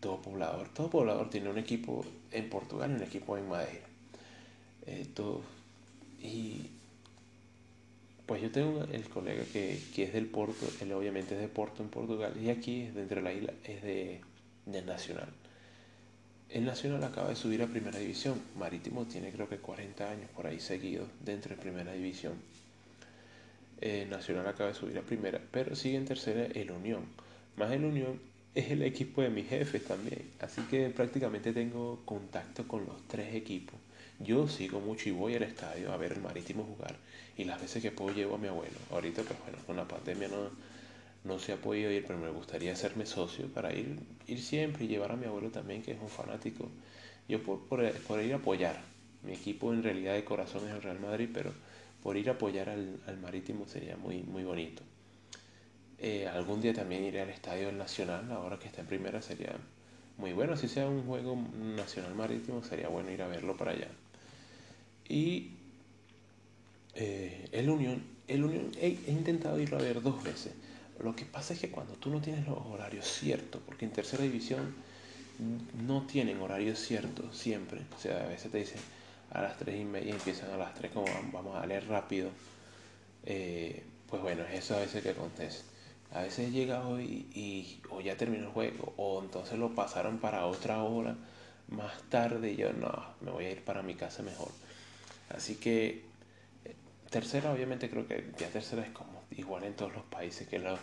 todo 0.00 0.20
poblador, 0.20 0.68
todo 0.70 0.90
poblador 0.90 1.30
tiene 1.30 1.50
un 1.50 1.58
equipo 1.58 2.04
en 2.32 2.48
Portugal 2.48 2.90
un 2.90 3.02
equipo 3.02 3.36
en 3.36 3.48
Madeira. 3.48 3.86
Eh, 4.86 5.06
y 6.22 6.70
pues 8.26 8.42
yo 8.42 8.50
tengo 8.50 8.84
el 8.84 9.08
colega 9.08 9.44
que, 9.52 9.78
es 9.96 10.12
del 10.12 10.26
Porto, 10.26 10.66
él 10.80 10.92
obviamente 10.92 11.34
es 11.34 11.40
de 11.40 11.48
Porto 11.48 11.82
en 11.82 11.88
Portugal, 11.88 12.32
y 12.40 12.50
aquí 12.50 12.86
dentro 12.86 13.16
de 13.16 13.22
la 13.22 13.32
isla 13.32 13.52
es 13.64 13.82
de, 13.82 14.20
Nacional. 14.66 15.28
El 16.48 16.64
Nacional 16.64 17.02
acaba 17.02 17.28
de 17.28 17.36
subir 17.36 17.62
a 17.62 17.66
Primera 17.66 17.98
División. 17.98 18.40
Marítimo 18.56 19.04
tiene 19.04 19.32
creo 19.32 19.48
que 19.48 19.58
40 19.58 20.10
años 20.10 20.30
por 20.30 20.46
ahí 20.46 20.60
seguido 20.60 21.06
dentro 21.24 21.54
de 21.54 21.60
Primera 21.60 21.92
División. 21.92 22.34
Nacional 24.08 24.46
acaba 24.46 24.68
de 24.68 24.74
subir 24.74 24.98
a 24.98 25.02
Primera, 25.02 25.40
pero 25.50 25.74
sigue 25.74 25.96
en 25.96 26.04
tercera 26.04 26.44
el 26.44 26.70
Unión. 26.70 27.04
Más 27.56 27.72
el 27.72 27.84
Unión 27.84 28.20
es 28.54 28.70
el 28.70 28.82
equipo 28.82 29.22
de 29.22 29.30
mis 29.30 29.48
jefes 29.48 29.84
también. 29.84 30.30
Así 30.40 30.62
que 30.62 30.88
prácticamente 30.90 31.52
tengo 31.52 32.02
contacto 32.04 32.66
con 32.66 32.84
los 32.86 33.06
tres 33.06 33.34
equipos. 33.34 33.78
Yo 34.18 34.48
sigo 34.48 34.80
mucho 34.80 35.08
y 35.08 35.12
voy 35.12 35.34
al 35.34 35.44
estadio 35.44 35.92
a 35.92 35.96
ver 35.96 36.12
el 36.12 36.20
Marítimo 36.20 36.64
jugar 36.64 36.96
y 37.36 37.44
las 37.44 37.60
veces 37.60 37.82
que 37.82 37.90
puedo 37.90 38.14
llevo 38.14 38.34
a 38.34 38.38
mi 38.38 38.48
abuelo. 38.48 38.76
Ahorita, 38.90 39.22
pues 39.22 39.38
bueno, 39.40 39.58
con 39.66 39.76
la 39.76 39.88
pandemia 39.88 40.28
no, 40.28 40.50
no 41.24 41.38
se 41.38 41.52
ha 41.52 41.56
podido 41.56 41.90
ir, 41.90 42.04
pero 42.06 42.18
me 42.18 42.28
gustaría 42.30 42.72
hacerme 42.72 43.06
socio 43.06 43.48
para 43.48 43.72
ir, 43.72 43.98
siempre 44.36 44.84
y 44.84 44.88
llevar 44.88 45.12
a 45.12 45.16
mi 45.16 45.26
abuelo 45.26 45.50
también, 45.50 45.82
que 45.82 45.92
es 45.92 46.00
un 46.00 46.08
fanático. 46.08 46.68
Yo 47.28 47.42
por, 47.42 47.60
por, 47.60 48.22
ir 48.22 48.32
a 48.32 48.36
apoyar. 48.36 48.76
Mi 49.22 49.32
equipo 49.32 49.72
en 49.72 49.82
realidad 49.82 50.14
de 50.14 50.24
corazón 50.24 50.66
es 50.66 50.74
el 50.74 50.82
Real 50.82 50.98
Madrid, 50.98 51.28
pero 51.32 51.52
por 52.02 52.16
ir 52.16 52.28
a 52.30 52.32
apoyar 52.32 52.68
al, 52.68 53.00
al 53.06 53.18
Marítimo 53.18 53.66
sería 53.68 53.96
muy, 53.96 54.22
muy 54.22 54.44
bonito. 54.44 54.82
Eh, 56.02 56.26
algún 56.26 56.62
día 56.62 56.72
también 56.72 57.04
iré 57.04 57.20
al 57.20 57.28
Estadio 57.28 57.70
Nacional, 57.72 58.32
ahora 58.32 58.58
que 58.58 58.68
está 58.68 58.80
en 58.80 58.86
primera 58.86 59.20
sería 59.20 59.54
muy 60.16 60.32
bueno. 60.32 60.56
Si 60.56 60.68
sea 60.68 60.88
un 60.88 61.04
juego 61.04 61.36
nacional 61.76 62.14
marítimo, 62.14 62.64
sería 62.64 62.88
bueno 62.88 63.10
ir 63.10 63.22
a 63.22 63.28
verlo 63.28 63.56
para 63.56 63.72
allá. 63.72 63.88
Y 65.08 65.50
eh, 66.94 67.48
el 67.52 67.68
Unión, 67.68 68.02
el 68.28 68.44
Unión 68.44 68.72
he, 68.80 68.96
intentado 69.08 69.60
irlo 69.60 69.78
a 69.78 69.82
ver 69.82 70.00
dos 70.00 70.22
veces. 70.22 70.52
Lo 71.02 71.14
que 71.14 71.24
pasa 71.24 71.54
es 71.54 71.60
que 71.60 71.70
cuando 71.70 71.94
tú 71.94 72.10
no 72.10 72.20
tienes 72.20 72.46
los 72.46 72.58
horarios 72.66 73.06
ciertos, 73.06 73.60
porque 73.66 73.84
en 73.84 73.92
tercera 73.92 74.22
división 74.22 74.74
no 75.86 76.06
tienen 76.06 76.40
horarios 76.40 76.78
ciertos 76.78 77.36
siempre. 77.36 77.80
O 77.96 78.00
sea, 78.00 78.24
a 78.24 78.28
veces 78.28 78.50
te 78.50 78.58
dicen, 78.58 78.80
a 79.30 79.42
las 79.42 79.58
3 79.58 79.80
y 79.80 79.84
media 79.84 80.12
empiezan 80.12 80.50
a 80.50 80.56
las 80.56 80.74
3 80.74 80.92
como 80.92 81.06
vamos 81.32 81.56
a 81.56 81.66
leer 81.66 81.86
rápido. 81.88 82.30
Eh, 83.24 83.82
pues 84.08 84.22
bueno, 84.22 84.44
eso 84.44 84.76
a 84.76 84.80
veces 84.80 85.02
que 85.02 85.10
acontece. 85.10 85.62
A 86.12 86.22
veces 86.22 86.52
llega 86.52 86.86
hoy 86.86 87.28
y 87.34 87.80
o 87.90 88.00
ya 88.00 88.16
terminó 88.16 88.44
el 88.44 88.50
juego 88.50 88.94
o 88.96 89.22
entonces 89.22 89.58
lo 89.58 89.74
pasaron 89.74 90.18
para 90.18 90.46
otra 90.46 90.82
hora 90.82 91.16
más 91.68 92.02
tarde 92.08 92.52
y 92.52 92.56
yo 92.56 92.72
no, 92.72 92.90
me 93.20 93.30
voy 93.30 93.44
a 93.44 93.50
ir 93.52 93.64
para 93.64 93.82
mi 93.82 93.94
casa 93.94 94.22
mejor. 94.22 94.50
Así 95.28 95.56
que 95.56 96.02
eh, 96.64 96.74
tercera 97.10 97.52
obviamente 97.52 97.88
creo 97.88 98.06
que 98.08 98.32
ya 98.38 98.48
tercera 98.48 98.82
es 98.82 98.90
como 98.90 99.22
igual 99.30 99.64
en 99.64 99.74
todos 99.74 99.92
los 99.92 100.02
países 100.04 100.48
que 100.48 100.58
los, 100.58 100.80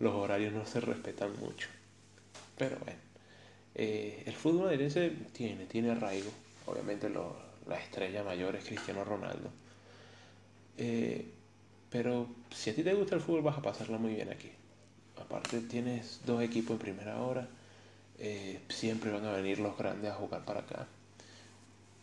los 0.00 0.12
horarios 0.12 0.52
no 0.52 0.66
se 0.66 0.80
respetan 0.80 1.30
mucho. 1.38 1.68
Pero 2.58 2.76
bueno, 2.78 2.98
eh, 3.76 4.24
el 4.26 4.34
fútbol 4.34 4.64
madrilense 4.64 5.10
tiene, 5.32 5.66
tiene 5.66 5.92
arraigo. 5.92 6.30
Obviamente 6.66 7.08
la 7.10 7.78
estrella 7.78 8.24
mayor 8.24 8.56
es 8.56 8.64
Cristiano 8.64 9.04
Ronaldo. 9.04 9.50
Eh, 10.78 11.30
pero 11.90 12.26
si 12.50 12.70
a 12.70 12.74
ti 12.74 12.82
te 12.82 12.94
gusta 12.94 13.14
el 13.14 13.20
fútbol 13.20 13.42
vas 13.42 13.58
a 13.58 13.62
pasarlo 13.62 13.98
muy 13.98 14.14
bien 14.14 14.30
aquí. 14.30 14.50
Aparte 15.20 15.60
tienes 15.60 16.20
dos 16.26 16.42
equipos 16.42 16.72
en 16.72 16.78
primera 16.78 17.20
hora. 17.20 17.48
Eh, 18.18 18.60
siempre 18.68 19.10
van 19.10 19.24
a 19.24 19.32
venir 19.32 19.58
los 19.58 19.76
grandes 19.76 20.10
a 20.10 20.14
jugar 20.14 20.44
para 20.44 20.60
acá. 20.60 20.86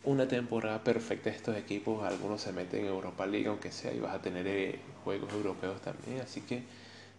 Una 0.04 0.26
temporada 0.26 0.82
perfecta 0.82 1.30
de 1.30 1.36
estos 1.36 1.56
equipos. 1.56 2.04
Algunos 2.04 2.42
se 2.42 2.52
meten 2.52 2.80
en 2.80 2.86
Europa 2.86 3.26
League, 3.26 3.48
aunque 3.48 3.70
sea, 3.72 3.92
y 3.92 4.00
vas 4.00 4.14
a 4.14 4.22
tener 4.22 4.46
eh, 4.46 4.80
juegos 5.04 5.32
europeos 5.32 5.80
también. 5.80 6.20
Así 6.20 6.40
que 6.42 6.64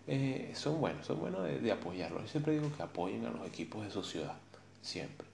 eh, 0.07 0.51
son 0.55 0.79
buenos, 0.79 1.05
son 1.05 1.19
buenos 1.19 1.43
de, 1.43 1.71
apoyarlos. 1.71 2.23
Yo 2.23 2.27
siempre 2.27 2.53
digo 2.53 2.71
que 2.75 2.83
apoyen 2.83 3.25
a 3.25 3.31
los 3.31 3.47
equipos 3.47 3.85
de 3.85 3.91
su 3.91 4.03
ciudad. 4.03 4.37
Siempre. 4.81 5.27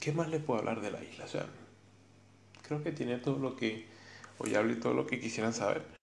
¿Qué 0.00 0.12
más 0.12 0.28
les 0.28 0.42
puedo 0.42 0.60
hablar 0.60 0.80
de 0.80 0.90
la 0.90 1.02
isla? 1.02 1.24
O 1.24 1.28
sea, 1.28 1.46
creo 2.62 2.82
que 2.82 2.92
tiene 2.92 3.18
todo 3.18 3.38
lo 3.38 3.56
que 3.56 3.86
Hoy 4.40 4.54
hablé 4.54 4.76
todo 4.76 4.94
lo 4.94 5.04
que 5.04 5.18
quisieran 5.18 5.52
saber. 5.52 5.97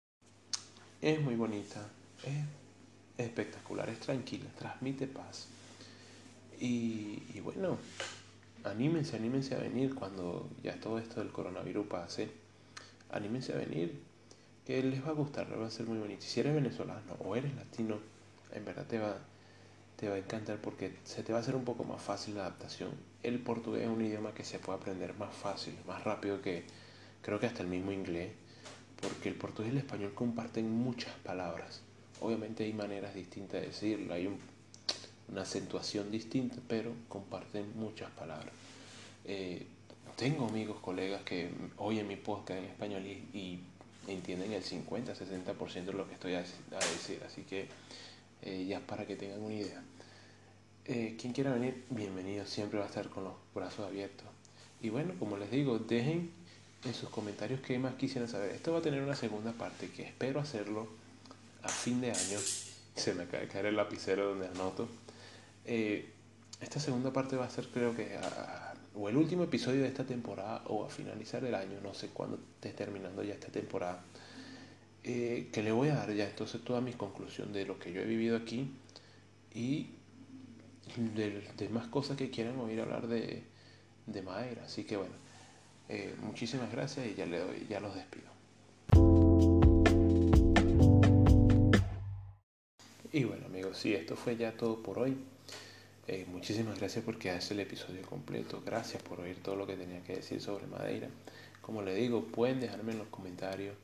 Es 1.01 1.21
muy 1.21 1.35
bonita, 1.35 1.81
es 2.23 3.25
espectacular, 3.25 3.89
es 3.89 3.99
tranquila, 3.99 4.45
transmite 4.57 5.07
paz. 5.07 5.47
Y, 6.59 7.39
bueno, 7.41 7.77
anímense, 8.63 9.17
anímense 9.17 9.55
a 9.55 9.59
venir 9.59 9.93
cuando 9.93 10.49
ya 10.63 10.79
todo 10.79 10.97
esto 10.97 11.19
del 11.19 11.31
coronavirus 11.31 11.87
pase. 11.87 12.29
Anímense 13.11 13.53
a 13.53 13.57
venir, 13.57 14.01
que 14.65 14.81
les 14.81 15.05
va 15.05 15.09
a 15.09 15.13
gustar, 15.13 15.47
va 15.59 15.67
a 15.67 15.71
ser 15.71 15.85
muy 15.85 15.99
bonito. 15.99 16.21
Si 16.25 16.39
eres 16.39 16.55
venezolano 16.55 17.13
o 17.19 17.35
eres 17.35 17.53
latino, 17.55 17.99
en 18.53 18.65
verdad 18.65 18.85
te 18.87 18.97
va, 18.97 19.17
te 19.97 20.09
va 20.09 20.15
a 20.15 20.17
encantar 20.17 20.57
porque 20.59 20.95
se 21.03 21.23
te 21.23 21.33
va 21.33 21.39
a 21.39 21.41
hacer 21.41 21.55
un 21.55 21.65
poco 21.65 21.83
más 21.83 22.01
fácil 22.01 22.35
la 22.35 22.41
adaptación. 22.41 22.91
El 23.21 23.39
portugués 23.39 23.83
es 23.83 23.89
un 23.89 24.01
idioma 24.01 24.33
que 24.33 24.43
se 24.43 24.59
puede 24.59 24.79
aprender 24.79 25.13
más 25.15 25.35
fácil, 25.35 25.75
más 25.85 26.03
rápido 26.03 26.41
que, 26.41 26.63
creo 27.21 27.39
que 27.39 27.47
hasta 27.47 27.61
el 27.61 27.67
mismo 27.67 27.91
inglés, 27.91 28.31
porque 29.01 29.29
el 29.29 29.35
portugués 29.35 29.73
y 29.73 29.77
el 29.77 29.83
español 29.83 30.13
comparten 30.13 30.69
muchas 30.69 31.13
palabras. 31.23 31.81
Obviamente 32.21 32.63
hay 32.63 32.73
maneras 32.73 33.13
distintas 33.13 33.61
de 33.61 33.67
decirlo, 33.67 34.13
hay 34.13 34.29
una 35.31 35.41
acentuación 35.41 36.11
distinta, 36.11 36.57
pero 36.67 36.91
comparten 37.09 37.77
muchas 37.77 38.09
palabras. 38.11 38.53
Eh, 39.25 39.65
tengo 40.15 40.47
amigos, 40.47 40.79
colegas 40.79 41.23
que 41.23 41.49
oyen 41.77 42.07
mi 42.07 42.15
podcast 42.15 42.59
en 42.59 42.65
español 42.65 43.05
y, 43.05 43.59
entienden 44.07 44.51
el 44.53 44.63
50-60% 44.63 45.85
de 45.85 45.93
lo 45.93 46.07
que 46.07 46.13
estoy 46.13 46.35
a, 46.35 46.41
decir, 46.41 47.23
así 47.25 47.41
que 47.41 47.67
eh, 48.43 48.63
ya 48.67 48.79
para 48.79 49.07
que 49.07 49.15
tengan 49.15 49.41
una 49.41 49.55
idea. 49.55 49.83
Eh, 50.85 51.17
quien 51.19 51.33
quiera 51.33 51.51
venir, 51.51 51.83
bienvenido, 51.89 52.45
siempre 52.45 52.77
va 52.77 52.85
a 52.85 52.87
estar 52.87 53.09
con 53.09 53.23
los 53.23 53.33
brazos 53.55 53.87
abiertos. 53.87 54.27
Y 54.79 54.89
bueno, 54.89 55.15
como 55.17 55.37
les 55.37 55.49
digo, 55.49 55.79
dejen 55.79 56.29
en 56.85 56.93
sus 56.93 57.09
comentarios 57.09 57.59
qué 57.61 57.77
más 57.79 57.95
quisieran 57.95 58.29
saber. 58.29 58.51
Esto 58.51 58.71
va 58.73 58.79
a 58.79 58.81
tener 58.81 59.01
una 59.01 59.15
segunda 59.15 59.51
parte 59.51 59.89
que 59.89 60.03
espero 60.03 60.39
hacerlo 60.39 60.87
a 61.63 61.69
fin 61.69 62.01
de 62.01 62.11
año. 62.11 62.39
Se 62.95 63.13
me 63.13 63.23
acaba 63.23 63.41
de 63.41 63.49
caer 63.49 63.65
el 63.67 63.75
lapicero 63.75 64.29
donde 64.29 64.47
anoto. 64.47 64.87
Eh, 65.65 66.11
esta 66.61 66.79
segunda 66.79 67.11
parte 67.11 67.35
va 67.35 67.45
a 67.45 67.49
ser 67.49 67.67
creo 67.67 67.95
que 67.95 68.17
o 68.95 69.09
el 69.09 69.17
último 69.17 69.43
episodio 69.43 69.81
de 69.81 69.87
esta 69.87 70.05
temporada 70.05 70.63
o 70.67 70.85
a 70.85 70.89
finalizar 70.89 71.43
el 71.43 71.53
año, 71.53 71.79
no 71.83 71.93
sé 71.93 72.09
cuándo 72.09 72.39
esté 72.55 72.71
terminando 72.71 73.23
ya 73.23 73.33
esta 73.33 73.49
temporada. 73.49 74.03
Eh, 75.03 75.49
que 75.51 75.61
le 75.61 75.71
voy 75.71 75.89
a 75.89 75.95
dar 75.95 76.11
ya 76.13 76.27
entonces 76.27 76.63
toda 76.63 76.81
mi 76.81 76.93
conclusión 76.93 77.53
de 77.53 77.65
lo 77.65 77.77
que 77.77 77.91
yo 77.91 78.01
he 78.01 78.05
vivido 78.05 78.37
aquí 78.37 78.71
y 79.53 79.89
de, 80.97 81.69
más 81.69 81.87
cosas 81.87 82.17
que 82.17 82.31
quieran 82.31 82.57
oír 82.59 82.79
hablar 82.79 83.07
de, 83.07 83.43
de 84.07 84.21
Madera. 84.21 84.63
Así 84.65 84.83
que 84.85 84.97
bueno, 84.97 85.13
eh, 85.89 86.15
muchísimas 86.21 86.71
gracias 86.71 87.07
y 87.07 87.15
ya, 87.15 87.25
le 87.25 87.39
doy, 87.39 87.67
ya 87.69 87.79
los 87.79 87.93
despido. 87.95 88.25
Y 93.11 93.23
bueno 93.23 93.45
amigos, 93.45 93.77
sí, 93.77 93.93
esto 93.93 94.15
fue 94.15 94.35
ya 94.35 94.51
todo 94.51 94.83
por 94.83 94.99
hoy. 94.99 95.17
Eh, 96.07 96.25
muchísimas 96.29 96.77
gracias 96.77 97.03
por 97.03 97.17
quedarse 97.17 97.53
el 97.53 97.61
episodio 97.61 98.01
completo. 98.03 98.61
Gracias 98.65 99.01
por 99.01 99.19
oír 99.21 99.41
todo 99.41 99.55
lo 99.55 99.65
que 99.65 99.75
tenía 99.75 100.03
que 100.03 100.17
decir 100.17 100.41
sobre 100.41 100.67
Madeira. 100.67 101.07
Como 101.61 101.81
le 101.81 101.95
digo, 101.95 102.25
pueden 102.25 102.59
dejarme 102.59 102.91
en 102.91 102.99
los 102.99 103.07
comentarios 103.07 103.75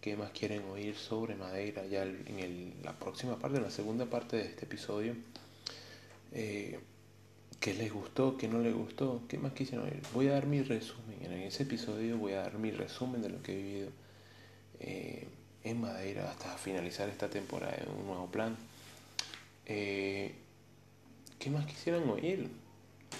qué 0.00 0.16
más 0.16 0.30
quieren 0.30 0.64
oír 0.64 0.96
sobre 0.96 1.36
Madeira 1.36 1.86
ya 1.86 2.02
en 2.02 2.74
la 2.82 2.98
próxima 2.98 3.38
parte, 3.38 3.58
en 3.58 3.64
la 3.64 3.70
segunda 3.70 4.06
parte 4.06 4.36
de 4.38 4.44
este 4.44 4.64
episodio. 4.64 5.14
Eh, 6.32 6.80
qué 7.60 7.74
les 7.74 7.92
gustó, 7.92 8.36
qué 8.36 8.48
no 8.48 8.60
les 8.60 8.74
gustó, 8.74 9.22
qué 9.28 9.38
más 9.38 9.52
quisieron 9.52 9.86
oír. 9.86 10.00
Voy 10.14 10.28
a 10.28 10.32
dar 10.32 10.46
mi 10.46 10.62
resumen, 10.62 11.18
en 11.22 11.32
ese 11.32 11.64
episodio 11.64 12.16
voy 12.18 12.32
a 12.32 12.42
dar 12.42 12.58
mi 12.58 12.70
resumen 12.70 13.22
de 13.22 13.28
lo 13.30 13.42
que 13.42 13.52
he 13.52 13.62
vivido 13.62 13.90
eh, 14.80 15.26
en 15.64 15.80
Madeira 15.80 16.30
hasta 16.30 16.56
finalizar 16.56 17.08
esta 17.08 17.28
temporada 17.28 17.76
en 17.76 17.90
un 17.90 18.06
nuevo 18.06 18.26
plan. 18.26 18.56
Eh, 19.66 20.34
¿Qué 21.38 21.50
más 21.50 21.66
quisieran 21.66 22.08
oír? 22.08 22.48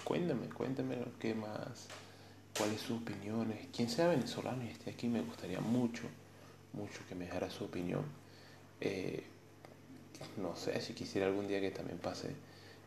Cuéntame, 0.05 0.48
cuéntame 0.48 0.96
qué 1.18 1.35
más, 1.35 1.88
cuáles 2.57 2.81
sus 2.81 3.01
opiniones. 3.03 3.66
Quien 3.74 3.88
sea 3.88 4.09
venezolano 4.09 4.64
y 4.64 4.68
esté 4.68 4.90
aquí, 4.90 5.09
me 5.09 5.20
gustaría 5.20 5.61
mucho, 5.61 6.03
mucho 6.72 7.01
que 7.09 7.14
me 7.14 7.24
dejara 7.27 7.51
su 7.51 7.64
opinión. 7.64 8.05
Eh, 8.81 9.24
no 10.37 10.57
sé 10.57 10.81
si 10.81 10.94
quisiera 10.94 11.27
algún 11.27 11.48
día 11.48 11.61
que 11.61 11.70
también 11.70 11.98
pase 11.98 12.31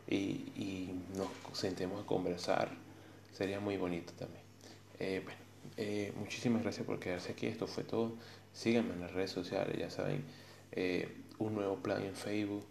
y, 0.08 0.90
nos 1.16 1.28
sentemos 1.56 2.02
a 2.02 2.06
conversar. 2.06 2.70
Sería 3.32 3.60
muy 3.60 3.76
bonito 3.76 4.12
también. 4.14 4.42
Eh, 4.98 5.20
bueno, 5.24 5.38
eh, 5.76 6.12
muchísimas 6.16 6.62
gracias 6.62 6.86
por 6.86 6.98
quedarse 6.98 7.32
aquí. 7.32 7.46
Esto 7.46 7.66
fue 7.66 7.84
todo. 7.84 8.14
Síganme 8.52 8.94
en 8.94 9.00
las 9.00 9.12
redes 9.12 9.30
sociales, 9.30 9.76
ya 9.78 9.90
saben. 9.90 10.24
Eh, 10.72 11.08
un 11.38 11.54
nuevo 11.54 11.76
plan 11.76 12.02
en 12.02 12.14
Facebook, 12.14 12.64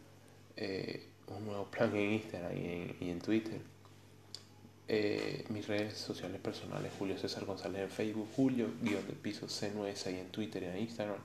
un 1.28 1.46
nuevo 1.46 1.66
plan 1.66 1.96
en 1.96 2.14
Instagram 2.14 2.52
y 2.56 3.10
en, 3.10 3.20
Twitter. 3.20 3.60
mis 5.50 5.68
redes 5.68 5.98
sociales 5.98 6.40
personales, 6.40 6.92
Julio 6.98 7.18
César 7.18 7.46
González 7.46 7.82
en 7.82 7.90
Facebook, 7.90 8.28
Julio, 8.36 8.68
guion 8.82 9.06
de 9.08 9.14
piso 9.14 9.48
C9 9.48 10.08
ahí 10.08 10.20
en 10.20 10.28
Twitter 10.28 10.64
y 10.64 10.66
en 10.68 10.78
Instagram. 10.78 11.20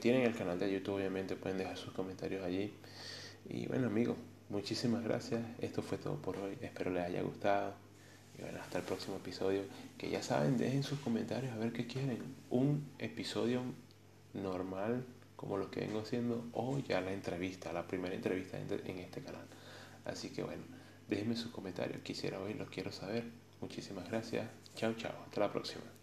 tienen 0.00 0.22
el 0.22 0.34
canal 0.34 0.58
de 0.58 0.72
YouTube, 0.72 0.96
obviamente, 0.96 1.36
pueden 1.36 1.58
dejar 1.58 1.76
sus 1.76 1.92
comentarios 1.92 2.44
allí. 2.44 2.72
Y 3.48 3.66
bueno, 3.66 3.88
amigos, 3.88 4.16
Muchísimas 4.48 5.02
gracias. 5.02 5.42
Esto 5.60 5.82
fue 5.82 5.98
todo 5.98 6.16
por 6.16 6.36
hoy. 6.38 6.56
Espero 6.60 6.90
les 6.90 7.04
haya 7.04 7.22
gustado. 7.22 7.74
Y 8.38 8.42
bueno, 8.42 8.60
hasta 8.60 8.78
el 8.78 8.84
próximo 8.84 9.16
episodio. 9.16 9.62
Que 9.98 10.10
ya 10.10 10.22
saben, 10.22 10.56
dejen 10.56 10.82
sus 10.82 11.00
comentarios 11.00 11.52
a 11.52 11.56
ver 11.56 11.72
qué 11.72 11.86
quieren. 11.86 12.18
Un 12.50 12.86
episodio 12.98 13.62
normal 14.34 15.04
como 15.36 15.58
lo 15.58 15.70
que 15.70 15.80
vengo 15.80 16.00
haciendo 16.00 16.46
o 16.52 16.78
ya 16.78 17.00
la 17.00 17.12
entrevista, 17.12 17.72
la 17.72 17.86
primera 17.86 18.14
entrevista 18.14 18.58
en 18.58 18.98
este 18.98 19.20
canal. 19.20 19.46
Así 20.04 20.30
que 20.30 20.42
bueno, 20.42 20.62
déjenme 21.08 21.36
sus 21.36 21.50
comentarios. 21.50 22.00
Quisiera 22.02 22.40
oírlos, 22.40 22.70
quiero 22.70 22.92
saber. 22.92 23.24
Muchísimas 23.60 24.08
gracias. 24.08 24.48
Chao, 24.74 24.94
chao. 24.94 25.14
Hasta 25.24 25.40
la 25.40 25.52
próxima. 25.52 25.95